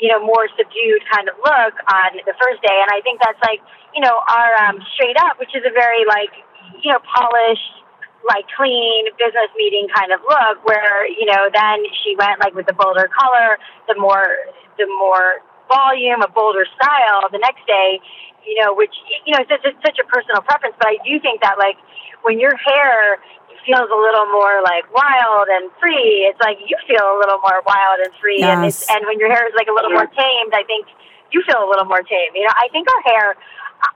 you 0.00 0.08
know, 0.08 0.18
more 0.24 0.48
subdued 0.56 1.04
kind 1.12 1.28
of 1.28 1.36
look 1.44 1.76
on 1.92 2.16
the 2.24 2.34
first 2.40 2.64
day. 2.64 2.78
And 2.80 2.88
I 2.88 3.04
think 3.04 3.20
that's 3.20 3.38
like, 3.44 3.60
you 3.94 4.00
know, 4.00 4.16
our 4.16 4.50
um, 4.64 4.80
straight 4.96 5.16
up, 5.20 5.38
which 5.38 5.52
is 5.54 5.62
a 5.68 5.72
very 5.72 6.08
like, 6.08 6.32
you 6.80 6.90
know, 6.90 6.98
polished, 7.04 7.84
like 8.24 8.44
clean 8.56 9.08
business 9.16 9.52
meeting 9.56 9.88
kind 9.92 10.12
of 10.12 10.20
look 10.24 10.64
where, 10.64 11.08
you 11.08 11.24
know, 11.24 11.48
then 11.52 11.84
she 12.04 12.16
went 12.16 12.40
like 12.40 12.56
with 12.56 12.66
the 12.66 12.76
bolder 12.76 13.08
color, 13.12 13.60
the 13.88 13.96
more, 13.96 14.36
the 14.76 14.88
more 15.00 15.44
volume, 15.68 16.20
a 16.20 16.28
bolder 16.28 16.64
style 16.76 17.28
the 17.32 17.40
next 17.40 17.64
day, 17.68 18.00
you 18.44 18.56
know, 18.60 18.74
which, 18.74 18.92
you 19.24 19.32
know, 19.32 19.40
it's, 19.40 19.52
it's 19.64 19.80
such 19.84 20.00
a 20.00 20.06
personal 20.08 20.40
preference, 20.42 20.76
but 20.80 20.88
I 20.88 20.96
do 21.04 21.20
think 21.20 21.40
that 21.40 21.56
like 21.56 21.76
when 22.22 22.40
your 22.40 22.56
hair 22.56 23.20
feels 23.66 23.88
a 23.88 24.00
little 24.00 24.26
more 24.32 24.62
like 24.64 24.88
wild 24.92 25.48
and 25.48 25.70
free, 25.80 26.28
it's 26.28 26.40
like 26.40 26.58
you 26.64 26.76
feel 26.86 27.04
a 27.04 27.18
little 27.18 27.38
more 27.40 27.62
wild 27.66 27.98
and 28.04 28.12
free. 28.20 28.42
And 28.42 28.64
it's, 28.64 28.88
and 28.90 29.04
when 29.06 29.18
your 29.18 29.30
hair 29.32 29.46
is 29.46 29.54
like 29.56 29.68
a 29.68 29.74
little 29.74 29.90
more 29.90 30.06
tamed, 30.06 30.52
I 30.52 30.64
think 30.64 30.86
you 31.32 31.42
feel 31.46 31.62
a 31.62 31.68
little 31.68 31.86
more 31.86 32.02
tame. 32.02 32.34
You 32.34 32.44
know, 32.44 32.54
I 32.56 32.68
think 32.72 32.88
our 32.88 33.02
hair, 33.02 33.26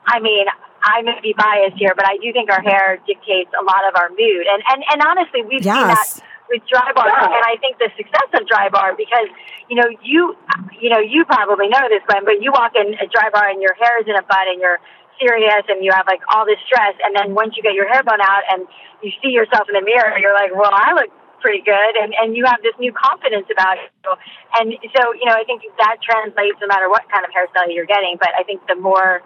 I 0.06 0.20
mean, 0.20 0.46
I 0.84 1.00
may 1.02 1.18
be 1.22 1.32
biased 1.32 1.80
here, 1.80 1.96
but 1.96 2.06
I 2.06 2.20
do 2.20 2.32
think 2.32 2.52
our 2.52 2.60
hair 2.60 3.00
dictates 3.08 3.50
a 3.56 3.64
lot 3.64 3.88
of 3.88 3.96
our 3.96 4.10
mood. 4.12 4.44
And 4.44 4.60
and, 4.68 4.84
and 4.92 4.98
honestly, 5.00 5.40
we've 5.42 5.64
seen 5.64 5.72
that 5.88 6.20
with 6.52 6.60
dry 6.68 6.92
bar, 6.92 7.08
and 7.08 7.44
I 7.48 7.56
think 7.56 7.80
the 7.80 7.88
success 7.96 8.28
of 8.36 8.46
dry 8.46 8.68
bar 8.68 8.92
because 8.92 9.32
you 9.72 9.76
know 9.80 9.88
you 10.04 10.36
you 10.76 10.90
know 10.90 11.00
you 11.00 11.24
probably 11.24 11.68
know 11.68 11.88
this, 11.88 12.04
Glenn, 12.06 12.24
but 12.28 12.44
you 12.44 12.52
walk 12.52 12.76
in 12.76 12.94
a 13.00 13.08
dry 13.08 13.32
bar 13.32 13.48
and 13.48 13.62
your 13.62 13.72
hair 13.74 14.00
is 14.00 14.06
in 14.06 14.14
a 14.14 14.22
bun 14.22 14.44
and 14.52 14.60
you're 14.60 14.78
serious 15.18 15.64
and 15.68 15.84
you 15.84 15.92
have 15.92 16.06
like 16.06 16.20
all 16.32 16.44
this 16.44 16.58
stress, 16.66 16.94
and 17.02 17.14
then 17.14 17.34
once 17.34 17.56
you 17.56 17.62
get 17.62 17.74
your 17.74 17.88
hair 17.88 18.02
blown 18.02 18.20
out 18.20 18.42
and 18.50 18.66
you 19.02 19.10
see 19.22 19.30
yourself 19.30 19.68
in 19.68 19.74
the 19.74 19.84
mirror, 19.84 20.16
you're 20.18 20.34
like, 20.34 20.54
well, 20.54 20.72
I 20.72 20.94
look 20.94 21.10
pretty 21.40 21.60
good, 21.60 21.92
and 22.00 22.14
and 22.16 22.36
you 22.36 22.44
have 22.46 22.62
this 22.62 22.72
new 22.78 22.92
confidence 22.92 23.46
about 23.52 23.76
you. 23.76 24.10
And 24.58 24.72
so 24.96 25.12
you 25.12 25.26
know, 25.26 25.36
I 25.36 25.44
think 25.44 25.62
that 25.78 26.00
translates 26.00 26.56
no 26.60 26.66
matter 26.66 26.88
what 26.88 27.04
kind 27.12 27.24
of 27.24 27.30
hairstyle 27.30 27.68
you're 27.68 27.88
getting. 27.88 28.16
But 28.18 28.32
I 28.38 28.42
think 28.42 28.66
the 28.66 28.76
more 28.76 29.22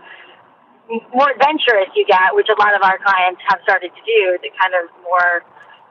more 1.15 1.31
adventurous 1.31 1.93
you 1.95 2.05
get, 2.07 2.33
which 2.33 2.49
a 2.49 2.59
lot 2.59 2.75
of 2.75 2.83
our 2.83 2.99
clients 2.99 3.41
have 3.47 3.61
started 3.63 3.93
to 3.95 4.03
do, 4.03 4.39
the 4.43 4.51
kind 4.57 4.73
of 4.75 4.89
more 5.05 5.45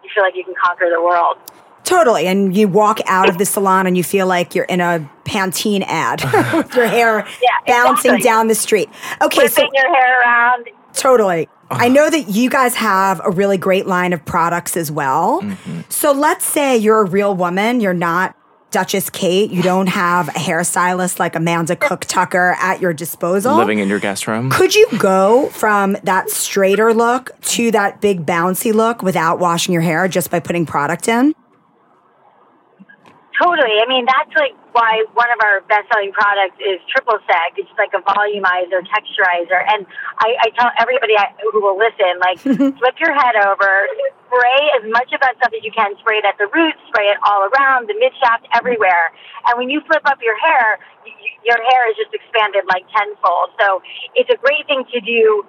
you 0.04 0.10
feel 0.14 0.24
like 0.24 0.36
you 0.36 0.44
can 0.44 0.56
conquer 0.58 0.90
the 0.90 1.02
world. 1.02 1.38
Totally. 1.88 2.28
And 2.28 2.54
you 2.56 2.68
walk 2.68 3.00
out 3.06 3.30
of 3.30 3.38
the 3.38 3.46
salon 3.46 3.88
and 3.88 3.96
you 3.96 4.04
feel 4.04 4.28
like 4.28 4.54
you're 4.54 4.66
in 4.66 4.82
a 4.82 5.10
Pantene 5.24 5.86
ad 5.88 6.22
with 6.54 6.76
your 6.76 6.86
hair 6.86 7.26
Yeah, 7.42 7.50
bouncing 7.66 8.12
exactly. 8.16 8.24
down 8.24 8.48
the 8.50 8.56
street. 8.56 8.90
Okay, 9.22 9.48
so 9.48 9.62
your 9.62 9.96
hair 9.96 10.22
around. 10.22 10.68
Totally. 10.94 11.48
I 11.72 11.88
know 11.88 12.10
that 12.10 12.28
you 12.30 12.50
guys 12.50 12.76
have 12.76 13.22
a 13.24 13.30
really 13.32 13.58
great 13.58 13.88
line 13.88 14.12
of 14.12 14.26
products 14.26 14.76
as 14.76 14.92
well. 14.92 15.42
Mm-hmm. 15.42 15.82
So 15.88 16.12
let's 16.12 16.44
say 16.46 16.76
you're 16.76 17.02
a 17.02 17.06
real 17.10 17.34
woman, 17.34 17.80
you're 17.80 17.94
not 17.94 18.36
Duchess 18.72 19.10
Kate, 19.10 19.50
you 19.50 19.64
don't 19.64 19.88
have 19.88 20.28
a 20.28 20.32
hairstylist 20.34 21.20
like 21.20 21.36
Amanda 21.36 21.78
Cook 21.78 22.02
Tucker 22.02 22.54
at 22.60 22.82
your 22.82 22.92
disposal. 22.94 23.56
Living 23.56 23.80
in 23.80 23.88
your 23.88 24.00
guest 24.00 24.28
room. 24.28 24.50
Could 24.52 24.76
you 24.76 24.88
go 24.98 25.48
from 25.52 25.96
that 26.04 26.30
straighter 26.30 26.94
look 26.94 27.32
to 27.44 27.72
that 27.72 28.02
big 28.02 28.26
bouncy 28.26 28.74
look 28.74 29.02
without 29.02 29.40
washing 29.40 29.72
your 29.74 29.84
hair 29.84 30.10
just 30.10 30.30
by 30.30 30.42
putting 30.42 30.66
product 30.66 31.08
in? 31.08 31.34
Totally. 33.38 33.78
I 33.78 33.86
mean, 33.86 34.10
that's 34.10 34.34
like 34.34 34.58
why 34.74 35.06
one 35.14 35.30
of 35.30 35.38
our 35.46 35.62
best-selling 35.70 36.10
products 36.10 36.58
is 36.58 36.82
Triple 36.90 37.22
Sec. 37.30 37.54
It's 37.62 37.70
like 37.78 37.94
a 37.94 38.02
volumizer, 38.02 38.82
texturizer, 38.82 39.62
and 39.62 39.86
I, 40.18 40.34
I 40.42 40.48
tell 40.58 40.74
everybody 40.82 41.14
I, 41.14 41.30
who 41.54 41.62
will 41.62 41.78
listen, 41.78 42.18
like, 42.18 42.42
flip 42.82 42.98
your 42.98 43.14
head 43.14 43.38
over, 43.46 43.70
spray 44.26 44.62
as 44.82 44.90
much 44.90 45.14
of 45.14 45.22
that 45.22 45.38
stuff 45.38 45.54
as 45.54 45.62
you 45.62 45.70
can. 45.70 45.94
Spray 46.02 46.18
it 46.18 46.26
at 46.26 46.42
the 46.42 46.50
roots, 46.50 46.82
spray 46.90 47.14
it 47.14 47.18
all 47.30 47.46
around 47.46 47.86
the 47.86 47.94
mid 48.02 48.14
shaft, 48.18 48.50
everywhere. 48.58 49.14
And 49.46 49.62
when 49.62 49.70
you 49.70 49.86
flip 49.86 50.02
up 50.10 50.18
your 50.26 50.38
hair, 50.42 50.82
your 51.46 51.62
hair 51.62 51.82
is 51.94 51.96
just 51.96 52.14
expanded 52.18 52.66
like 52.74 52.90
tenfold. 52.90 53.54
So 53.62 53.86
it's 54.18 54.34
a 54.34 54.38
great 54.42 54.66
thing 54.66 54.82
to 54.94 55.00
do 55.00 55.46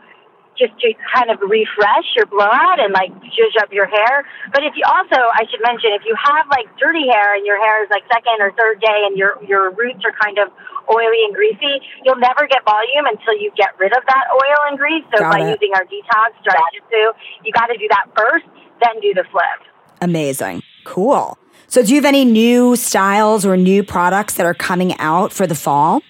just 0.59 0.75
to 0.83 0.93
kind 1.15 1.31
of 1.31 1.39
refresh 1.41 2.07
your 2.19 2.27
blowout 2.27 2.83
and 2.83 2.93
like 2.93 3.15
zhuzh 3.33 3.57
up 3.63 3.73
your 3.73 3.87
hair. 3.87 4.27
But 4.53 4.67
if 4.67 4.75
you 4.75 4.83
also, 4.85 5.17
I 5.17 5.47
should 5.49 5.63
mention, 5.63 5.95
if 5.95 6.03
you 6.05 6.19
have 6.19 6.51
like 6.51 6.67
dirty 6.77 7.07
hair 7.07 7.35
and 7.39 7.47
your 7.47 7.63
hair 7.63 7.85
is 7.85 7.91
like 7.91 8.03
second 8.13 8.43
or 8.43 8.51
third 8.59 8.81
day 8.83 9.07
and 9.07 9.17
your 9.17 9.39
your 9.47 9.71
roots 9.73 10.03
are 10.05 10.13
kind 10.19 10.39
of 10.39 10.51
oily 10.91 11.23
and 11.25 11.35
greasy, 11.35 11.81
you'll 12.05 12.21
never 12.21 12.47
get 12.51 12.65
volume 12.67 13.07
until 13.07 13.39
you 13.39 13.53
get 13.57 13.79
rid 13.79 13.95
of 13.95 14.03
that 14.07 14.25
oil 14.35 14.61
and 14.69 14.79
grease. 14.79 15.05
So 15.15 15.23
Got 15.23 15.39
by 15.39 15.47
it. 15.47 15.55
using 15.55 15.73
our 15.75 15.85
detox 15.87 16.35
dry 16.43 16.59
jitsu, 16.75 17.15
you 17.45 17.53
got 17.53 17.67
to 17.71 17.79
do 17.79 17.87
that 17.91 18.11
first, 18.17 18.47
then 18.83 19.01
do 19.01 19.15
the 19.15 19.25
flip. 19.31 19.61
Amazing. 20.01 20.63
Cool. 20.85 21.39
So, 21.71 21.83
do 21.83 21.91
you 21.91 21.97
have 21.97 22.07
any 22.07 22.25
new 22.25 22.77
styles 22.77 23.45
or 23.45 23.57
new 23.57 23.83
products 23.83 24.35
that 24.35 24.47
are 24.47 24.55
coming 24.55 24.97
out 24.99 25.33
for 25.33 25.47
the 25.47 25.55
fall? 25.55 26.03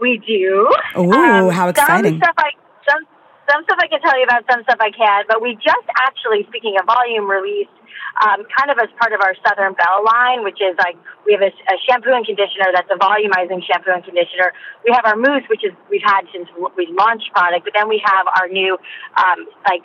We 0.00 0.18
do. 0.26 0.68
Um, 0.94 1.50
how 1.50 1.68
exciting. 1.68 2.20
Some 2.20 2.22
stuff 2.22 2.34
I 2.38 2.50
some 2.88 3.02
some 3.50 3.62
stuff 3.64 3.78
I 3.80 3.86
can 3.86 4.00
tell 4.02 4.18
you 4.18 4.24
about, 4.24 4.44
some 4.50 4.62
stuff 4.64 4.78
I 4.80 4.90
can't. 4.90 5.26
But 5.28 5.40
we 5.40 5.54
just 5.54 5.86
actually, 6.02 6.44
speaking 6.48 6.76
of 6.78 6.86
volume, 6.86 7.30
released 7.30 7.70
um, 8.24 8.42
kind 8.48 8.70
of 8.70 8.78
as 8.78 8.88
part 8.98 9.12
of 9.12 9.20
our 9.20 9.34
Southern 9.46 9.74
Belle 9.74 10.02
line, 10.04 10.42
which 10.42 10.58
is 10.60 10.74
like 10.78 10.96
we 11.24 11.32
have 11.32 11.42
a, 11.42 11.52
a 11.52 11.76
shampoo 11.84 12.12
and 12.12 12.24
conditioner 12.24 12.72
that's 12.72 12.90
a 12.90 12.98
volumizing 12.98 13.60
shampoo 13.64 13.92
and 13.92 14.04
conditioner. 14.04 14.52
We 14.84 14.92
have 14.92 15.04
our 15.04 15.16
mousse, 15.16 15.44
which 15.48 15.64
is 15.64 15.72
we've 15.90 16.04
had 16.04 16.24
since 16.32 16.48
we 16.76 16.88
launched 16.90 17.30
product, 17.32 17.64
but 17.64 17.72
then 17.76 17.88
we 17.88 18.00
have 18.04 18.26
our 18.40 18.48
new 18.48 18.78
um, 19.16 19.46
like 19.68 19.84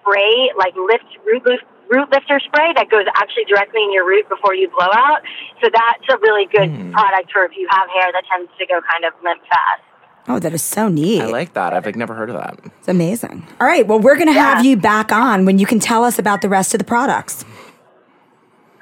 spray, 0.00 0.50
like 0.58 0.74
lift 0.76 1.08
root 1.24 1.44
lift. 1.46 1.64
Root 1.90 2.08
lifter 2.12 2.38
spray 2.40 2.72
that 2.76 2.88
goes 2.88 3.04
actually 3.16 3.44
directly 3.44 3.82
in 3.82 3.92
your 3.92 4.06
root 4.06 4.28
before 4.28 4.54
you 4.54 4.70
blow 4.70 4.88
out. 4.94 5.22
So 5.62 5.68
that's 5.72 6.06
a 6.08 6.18
really 6.18 6.46
good 6.46 6.70
hmm. 6.70 6.92
product 6.92 7.32
for 7.32 7.44
if 7.44 7.52
you 7.56 7.66
have 7.70 7.88
hair 7.90 8.12
that 8.12 8.22
tends 8.30 8.50
to 8.58 8.66
go 8.66 8.80
kind 8.90 9.04
of 9.04 9.12
limp 9.24 9.42
fast. 9.48 9.82
Oh, 10.28 10.38
that 10.38 10.52
is 10.52 10.62
so 10.62 10.88
neat. 10.88 11.22
I 11.22 11.26
like 11.26 11.54
that. 11.54 11.72
I've 11.72 11.84
like 11.84 11.96
never 11.96 12.14
heard 12.14 12.30
of 12.30 12.36
that. 12.36 12.58
it's 12.78 12.88
amazing. 12.88 13.46
All 13.60 13.66
right. 13.66 13.86
Well, 13.86 13.98
we're 13.98 14.16
going 14.16 14.28
to 14.28 14.32
have 14.32 14.64
you 14.64 14.76
back 14.76 15.10
on 15.10 15.44
when 15.44 15.58
you 15.58 15.66
can 15.66 15.80
tell 15.80 16.04
us 16.04 16.18
about 16.18 16.42
the 16.42 16.48
rest 16.48 16.74
of 16.74 16.78
the 16.78 16.84
products. 16.84 17.44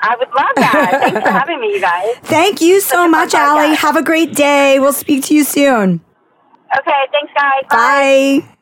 I 0.01 0.16
would 0.16 0.29
love 0.29 0.53
that. 0.57 1.01
Thanks 1.03 1.21
for 1.21 1.31
having 1.31 1.61
me, 1.61 1.75
you 1.75 1.81
guys. 1.81 2.16
Thank 2.23 2.61
you 2.61 2.81
so 2.81 2.97
fun 2.97 3.11
much, 3.12 3.35
Alli. 3.35 3.75
podcast. 3.75 3.77
Have 3.77 3.97
a 3.97 4.03
great 4.03 4.35
day. 4.35 4.79
We'll 4.79 4.92
speak 4.92 5.25
to 5.25 5.35
you 5.35 5.44
soon. 5.44 6.01
Okay, 6.79 7.03
thanks, 7.12 7.33
guys. 7.35 7.64
Bye. 7.71 8.55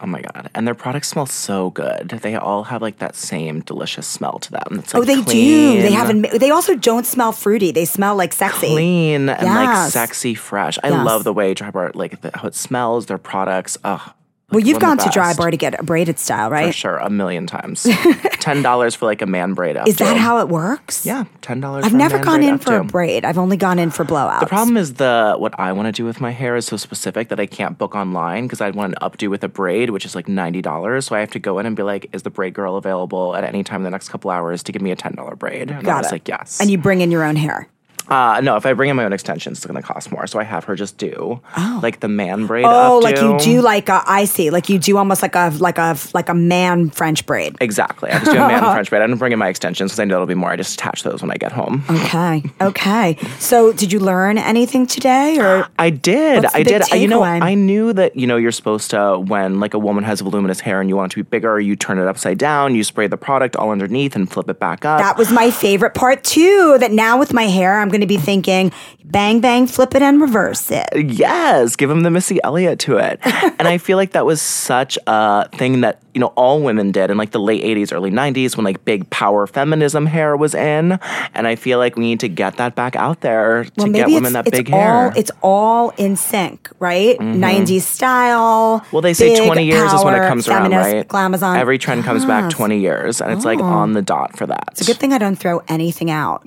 Oh 0.00 0.06
my 0.06 0.20
god! 0.22 0.48
And 0.54 0.66
their 0.66 0.74
products 0.76 1.08
smell 1.08 1.26
so 1.26 1.70
good. 1.70 2.08
They 2.22 2.36
all 2.36 2.64
have 2.64 2.80
like 2.82 2.98
that 2.98 3.16
same 3.16 3.60
delicious 3.62 4.06
smell 4.06 4.38
to 4.38 4.50
them. 4.52 4.66
It's 4.78 4.94
Oh, 4.94 5.00
like 5.00 5.08
they 5.08 5.22
do. 5.22 5.82
They 5.82 5.90
haven't. 5.90 6.22
They 6.38 6.50
also 6.50 6.76
don't 6.76 7.04
smell 7.04 7.32
fruity. 7.32 7.72
They 7.72 7.84
smell 7.84 8.14
like 8.14 8.32
sexy. 8.32 8.68
clean 8.68 9.28
and 9.28 9.46
like 9.46 9.90
sexy, 9.90 10.34
fresh. 10.34 10.78
I 10.84 10.90
Yes. 10.90 11.04
love 11.04 11.24
the 11.24 11.32
way 11.32 11.52
Dry 11.52 11.70
Bar 11.72 11.90
like 11.94 12.20
the, 12.20 12.30
how 12.34 12.46
it 12.48 12.54
smells. 12.54 13.06
Their 13.06 13.18
products. 13.18 13.76
Oh, 13.84 14.12
Well, 14.50 14.60
you've 14.60 14.80
gone 14.80 14.96
to 14.96 15.10
Dry. 15.10 15.34
Bar 15.34 15.50
to 15.50 15.58
get 15.58 15.78
a 15.78 15.82
braided 15.82 16.18
style, 16.18 16.48
right? 16.48 16.68
for 16.68 16.72
sure 16.72 16.96
a 16.96 17.10
million 17.10 17.46
times. 17.46 17.86
Ten 18.40 18.62
dollars 18.62 18.94
for 18.94 19.04
like 19.04 19.20
a 19.20 19.26
man 19.26 19.52
braid 19.52 19.76
up. 19.76 19.86
Is 19.86 19.96
that 19.96 20.16
how 20.16 20.38
it 20.38 20.48
works? 20.48 21.04
Yeah, 21.04 21.24
ten 21.42 21.60
dollars. 21.60 21.84
I've 21.84 21.92
never 21.92 22.18
gone 22.18 22.42
in 22.42 22.56
for 22.56 22.76
a 22.76 22.84
braid. 22.84 23.26
I've 23.26 23.36
only 23.36 23.58
gone 23.58 23.78
in 23.78 23.90
for 23.90 24.06
blowouts. 24.06 24.40
The 24.40 24.46
problem 24.46 24.78
is 24.78 24.94
the 24.94 25.34
what 25.36 25.58
I 25.60 25.72
want 25.72 25.86
to 25.86 25.92
do 25.92 26.06
with 26.06 26.22
my 26.22 26.30
hair 26.30 26.56
is 26.56 26.64
so 26.64 26.78
specific 26.78 27.28
that 27.28 27.38
I 27.38 27.44
can't 27.44 27.76
book 27.76 27.94
online 27.94 28.46
because 28.46 28.62
I 28.62 28.70
want 28.70 28.94
an 28.94 28.98
updo 29.10 29.28
with 29.28 29.44
a 29.44 29.48
braid, 29.48 29.90
which 29.90 30.06
is 30.06 30.14
like 30.14 30.28
ninety 30.28 30.62
dollars. 30.62 31.06
So 31.06 31.16
I 31.16 31.20
have 31.20 31.30
to 31.32 31.38
go 31.38 31.58
in 31.58 31.66
and 31.66 31.76
be 31.76 31.82
like, 31.82 32.08
"Is 32.14 32.22
the 32.22 32.30
braid 32.30 32.54
girl 32.54 32.76
available 32.76 33.36
at 33.36 33.44
any 33.44 33.62
time 33.62 33.80
in 33.80 33.84
the 33.84 33.90
next 33.90 34.08
couple 34.08 34.30
hours 34.30 34.62
to 34.62 34.72
give 34.72 34.80
me 34.80 34.92
a 34.92 34.96
ten 34.96 35.12
dollar 35.14 35.36
braid?" 35.36 35.70
And 35.70 35.86
I 35.86 35.98
was 35.98 36.06
it. 36.06 36.12
like, 36.12 36.28
"Yes." 36.28 36.58
And 36.58 36.70
you 36.70 36.78
bring 36.78 37.02
in 37.02 37.10
your 37.10 37.22
own 37.24 37.36
hair. 37.36 37.68
Uh, 38.08 38.40
no, 38.42 38.56
if 38.56 38.64
I 38.66 38.72
bring 38.72 38.90
in 38.90 38.96
my 38.96 39.04
own 39.04 39.12
extensions, 39.12 39.58
it's 39.58 39.66
going 39.66 39.80
to 39.80 39.86
cost 39.86 40.10
more. 40.10 40.26
So 40.26 40.38
I 40.38 40.44
have 40.44 40.64
her 40.64 40.74
just 40.76 40.96
do 40.98 41.40
like 41.82 42.00
the 42.00 42.08
man 42.08 42.46
braid. 42.46 42.64
Oh, 42.64 43.00
updo. 43.00 43.02
like 43.02 43.16
you 43.20 43.38
do 43.38 43.60
like 43.62 43.88
a, 43.88 44.02
I 44.06 44.24
see, 44.24 44.50
like 44.50 44.68
you 44.68 44.78
do 44.78 44.96
almost 44.96 45.22
like 45.22 45.34
a 45.34 45.52
like 45.58 45.78
a 45.78 45.96
like 46.14 46.28
a 46.28 46.34
man 46.34 46.90
French 46.90 47.26
braid. 47.26 47.56
Exactly. 47.60 48.10
I 48.10 48.18
just 48.18 48.30
do 48.32 48.36
a 48.38 48.48
man 48.48 48.62
French 48.72 48.90
braid. 48.90 49.02
I 49.02 49.06
don't 49.06 49.18
bring 49.18 49.32
in 49.32 49.38
my 49.38 49.48
extensions 49.48 49.90
because 49.90 50.00
I 50.00 50.04
know 50.04 50.14
it'll 50.16 50.26
be 50.26 50.34
more. 50.34 50.50
I 50.50 50.56
just 50.56 50.74
attach 50.74 51.02
those 51.02 51.22
when 51.22 51.30
I 51.30 51.36
get 51.36 51.52
home. 51.52 51.84
Okay, 51.90 52.42
okay. 52.60 53.16
So, 53.38 53.72
did 53.72 53.92
you 53.92 53.98
learn 54.00 54.38
anything 54.38 54.86
today, 54.86 55.38
or 55.38 55.68
I 55.78 55.90
did. 55.90 56.44
I 56.46 56.62
did. 56.62 56.82
I- 56.92 56.96
You 56.96 57.08
know? 57.08 57.22
I 57.22 57.54
knew 57.54 57.92
that, 57.92 58.16
you 58.16 58.26
know, 58.26 58.36
you're 58.36 58.52
supposed 58.52 58.90
to, 58.90 59.18
when 59.18 59.60
like 59.60 59.74
a 59.74 59.78
woman 59.78 60.04
has 60.04 60.20
voluminous 60.20 60.60
hair 60.60 60.80
and 60.80 60.88
you 60.88 60.96
want 60.96 61.12
it 61.12 61.14
to 61.16 61.22
be 61.22 61.28
bigger, 61.28 61.60
you 61.60 61.76
turn 61.76 61.98
it 61.98 62.06
upside 62.06 62.38
down, 62.38 62.74
you 62.74 62.82
spray 62.84 63.06
the 63.06 63.16
product 63.16 63.54
all 63.56 63.70
underneath 63.70 64.16
and 64.16 64.30
flip 64.30 64.48
it 64.48 64.58
back 64.58 64.84
up. 64.84 64.98
that 65.00 65.16
was 65.18 65.30
my 65.30 65.50
favorite 65.50 65.94
part 65.94 66.24
too? 66.24 66.76
That 66.78 66.92
now 66.92 67.18
with 67.18 67.32
my 67.32 67.44
hair, 67.44 67.80
I'm 67.80 67.88
going 67.88 67.97
to 68.00 68.06
be 68.06 68.16
thinking, 68.16 68.72
bang 69.04 69.40
bang, 69.40 69.66
flip 69.66 69.94
it 69.94 70.02
and 70.02 70.20
reverse 70.20 70.70
it. 70.70 70.86
Yes, 70.94 71.76
give 71.76 71.90
him 71.90 72.02
the 72.02 72.10
Missy 72.10 72.38
Elliott 72.44 72.78
to 72.80 72.98
it. 72.98 73.20
and 73.24 73.66
I 73.66 73.78
feel 73.78 73.96
like 73.96 74.12
that 74.12 74.26
was 74.26 74.40
such 74.42 74.98
a 75.06 75.48
thing 75.50 75.80
that, 75.80 76.02
you 76.14 76.20
know, 76.20 76.32
all 76.36 76.60
women 76.62 76.92
did 76.92 77.10
in 77.10 77.16
like 77.16 77.30
the 77.30 77.40
late 77.40 77.62
80s, 77.62 77.92
early 77.92 78.10
90s 78.10 78.56
when 78.56 78.64
like 78.64 78.84
big 78.84 79.08
power 79.10 79.46
feminism 79.46 80.06
hair 80.06 80.36
was 80.36 80.54
in. 80.54 80.98
And 81.34 81.46
I 81.46 81.56
feel 81.56 81.78
like 81.78 81.96
we 81.96 82.04
need 82.04 82.20
to 82.20 82.28
get 82.28 82.56
that 82.56 82.74
back 82.74 82.96
out 82.96 83.20
there 83.20 83.64
to 83.64 83.72
Well, 83.76 83.86
get 83.86 83.92
maybe 83.92 84.14
women 84.14 84.32
that 84.34 84.50
big 84.50 84.70
all 84.70 84.78
hair. 84.80 85.10
Mm-hmm. 85.10 85.18
it's 85.18 85.30
all 85.42 85.90
in 85.90 86.16
sync, 86.16 86.68
right? 86.78 87.18
90s 87.18 87.82
style. 87.82 88.84
Well, 88.92 89.02
they 89.02 89.14
say 89.14 89.34
big 89.34 89.46
20 89.46 89.64
years 89.64 89.92
is 89.92 90.04
when 90.04 90.14
it 90.14 90.18
power, 90.18 90.28
comes 90.28 90.48
around, 90.48 90.72
right? 90.72 91.06
Glamazon. 91.08 91.58
Every 91.58 91.78
trend 91.78 92.04
comes 92.04 92.24
back 92.24 92.50
20 92.50 92.78
years, 92.78 93.20
and 93.20 93.32
it's 93.32 93.44
like 93.44 93.60
on 93.60 93.92
the 93.92 94.02
dot 94.02 94.36
for 94.36 94.46
that. 94.46 94.64
It's 94.72 94.82
a 94.82 94.84
good 94.84 94.96
thing 94.98 95.12
I 95.12 95.18
don't 95.18 95.36
throw 95.36 95.62
anything 95.68 96.10
out. 96.10 96.42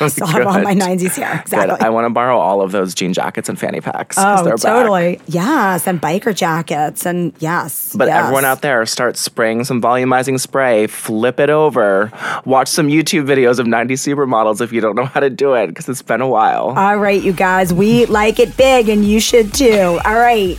I 0.00 0.08
still 0.08 0.26
have 0.26 0.46
all 0.46 0.60
my. 0.62 0.74
90s 0.76 1.16
hair. 1.16 1.32
Good. 1.34 1.42
Exactly. 1.42 1.86
I 1.86 1.90
want 1.90 2.06
to 2.06 2.10
borrow 2.10 2.38
all 2.38 2.62
of 2.62 2.72
those 2.72 2.94
jean 2.94 3.12
jackets 3.12 3.48
and 3.48 3.58
fanny 3.58 3.80
packs. 3.80 4.16
Oh, 4.18 4.44
they're 4.44 4.56
back. 4.56 4.62
totally. 4.62 5.20
Yes, 5.26 5.86
and 5.86 6.00
biker 6.00 6.34
jackets, 6.34 7.06
and 7.06 7.32
yes. 7.38 7.94
But 7.96 8.08
yes. 8.08 8.22
everyone 8.24 8.44
out 8.44 8.62
there, 8.62 8.84
start 8.86 9.16
spraying 9.16 9.64
some 9.64 9.80
volumizing 9.80 10.38
spray, 10.38 10.86
flip 10.86 11.40
it 11.40 11.50
over, 11.50 12.12
watch 12.44 12.68
some 12.68 12.88
YouTube 12.88 13.26
videos 13.26 13.58
of 13.58 13.66
90s 13.66 14.00
supermodels 14.06 14.60
if 14.60 14.72
you 14.72 14.80
don't 14.80 14.94
know 14.94 15.04
how 15.04 15.20
to 15.20 15.30
do 15.30 15.54
it, 15.54 15.68
because 15.68 15.88
it's 15.88 16.02
been 16.02 16.20
a 16.20 16.28
while. 16.28 16.74
All 16.76 16.96
right, 16.98 17.22
you 17.22 17.32
guys, 17.32 17.72
we 17.72 18.06
like 18.06 18.38
it 18.38 18.56
big, 18.56 18.88
and 18.88 19.04
you 19.04 19.20
should 19.20 19.52
too. 19.52 19.98
All 20.04 20.14
right. 20.14 20.58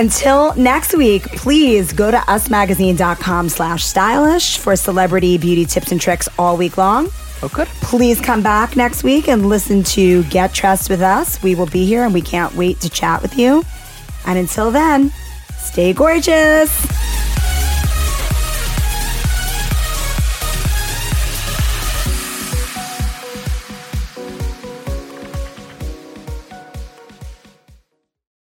Until 0.00 0.54
next 0.54 0.96
week, 0.96 1.24
please 1.24 1.92
go 1.92 2.10
to 2.10 2.16
usmagazine.com 2.16 3.50
slash 3.50 3.84
stylish 3.84 4.56
for 4.56 4.74
celebrity 4.74 5.36
beauty 5.36 5.66
tips 5.66 5.92
and 5.92 6.00
tricks 6.00 6.26
all 6.38 6.56
week 6.56 6.78
long. 6.78 7.10
oh, 7.42 7.50
good. 7.52 7.68
Please 7.82 8.18
come 8.18 8.42
back 8.42 8.76
next 8.76 9.04
week 9.04 9.28
and 9.28 9.46
listen 9.46 9.82
to 9.82 10.22
Get 10.30 10.54
Dressed 10.54 10.88
with 10.88 11.02
Us. 11.02 11.42
We 11.42 11.54
will 11.54 11.66
be 11.66 11.84
here 11.84 12.02
and 12.02 12.14
we 12.14 12.22
can't 12.22 12.54
wait 12.54 12.80
to 12.80 12.88
chat 12.88 13.20
with 13.20 13.36
you. 13.36 13.62
And 14.24 14.38
until 14.38 14.70
then, 14.70 15.12
stay 15.58 15.92
gorgeous. 15.92 16.70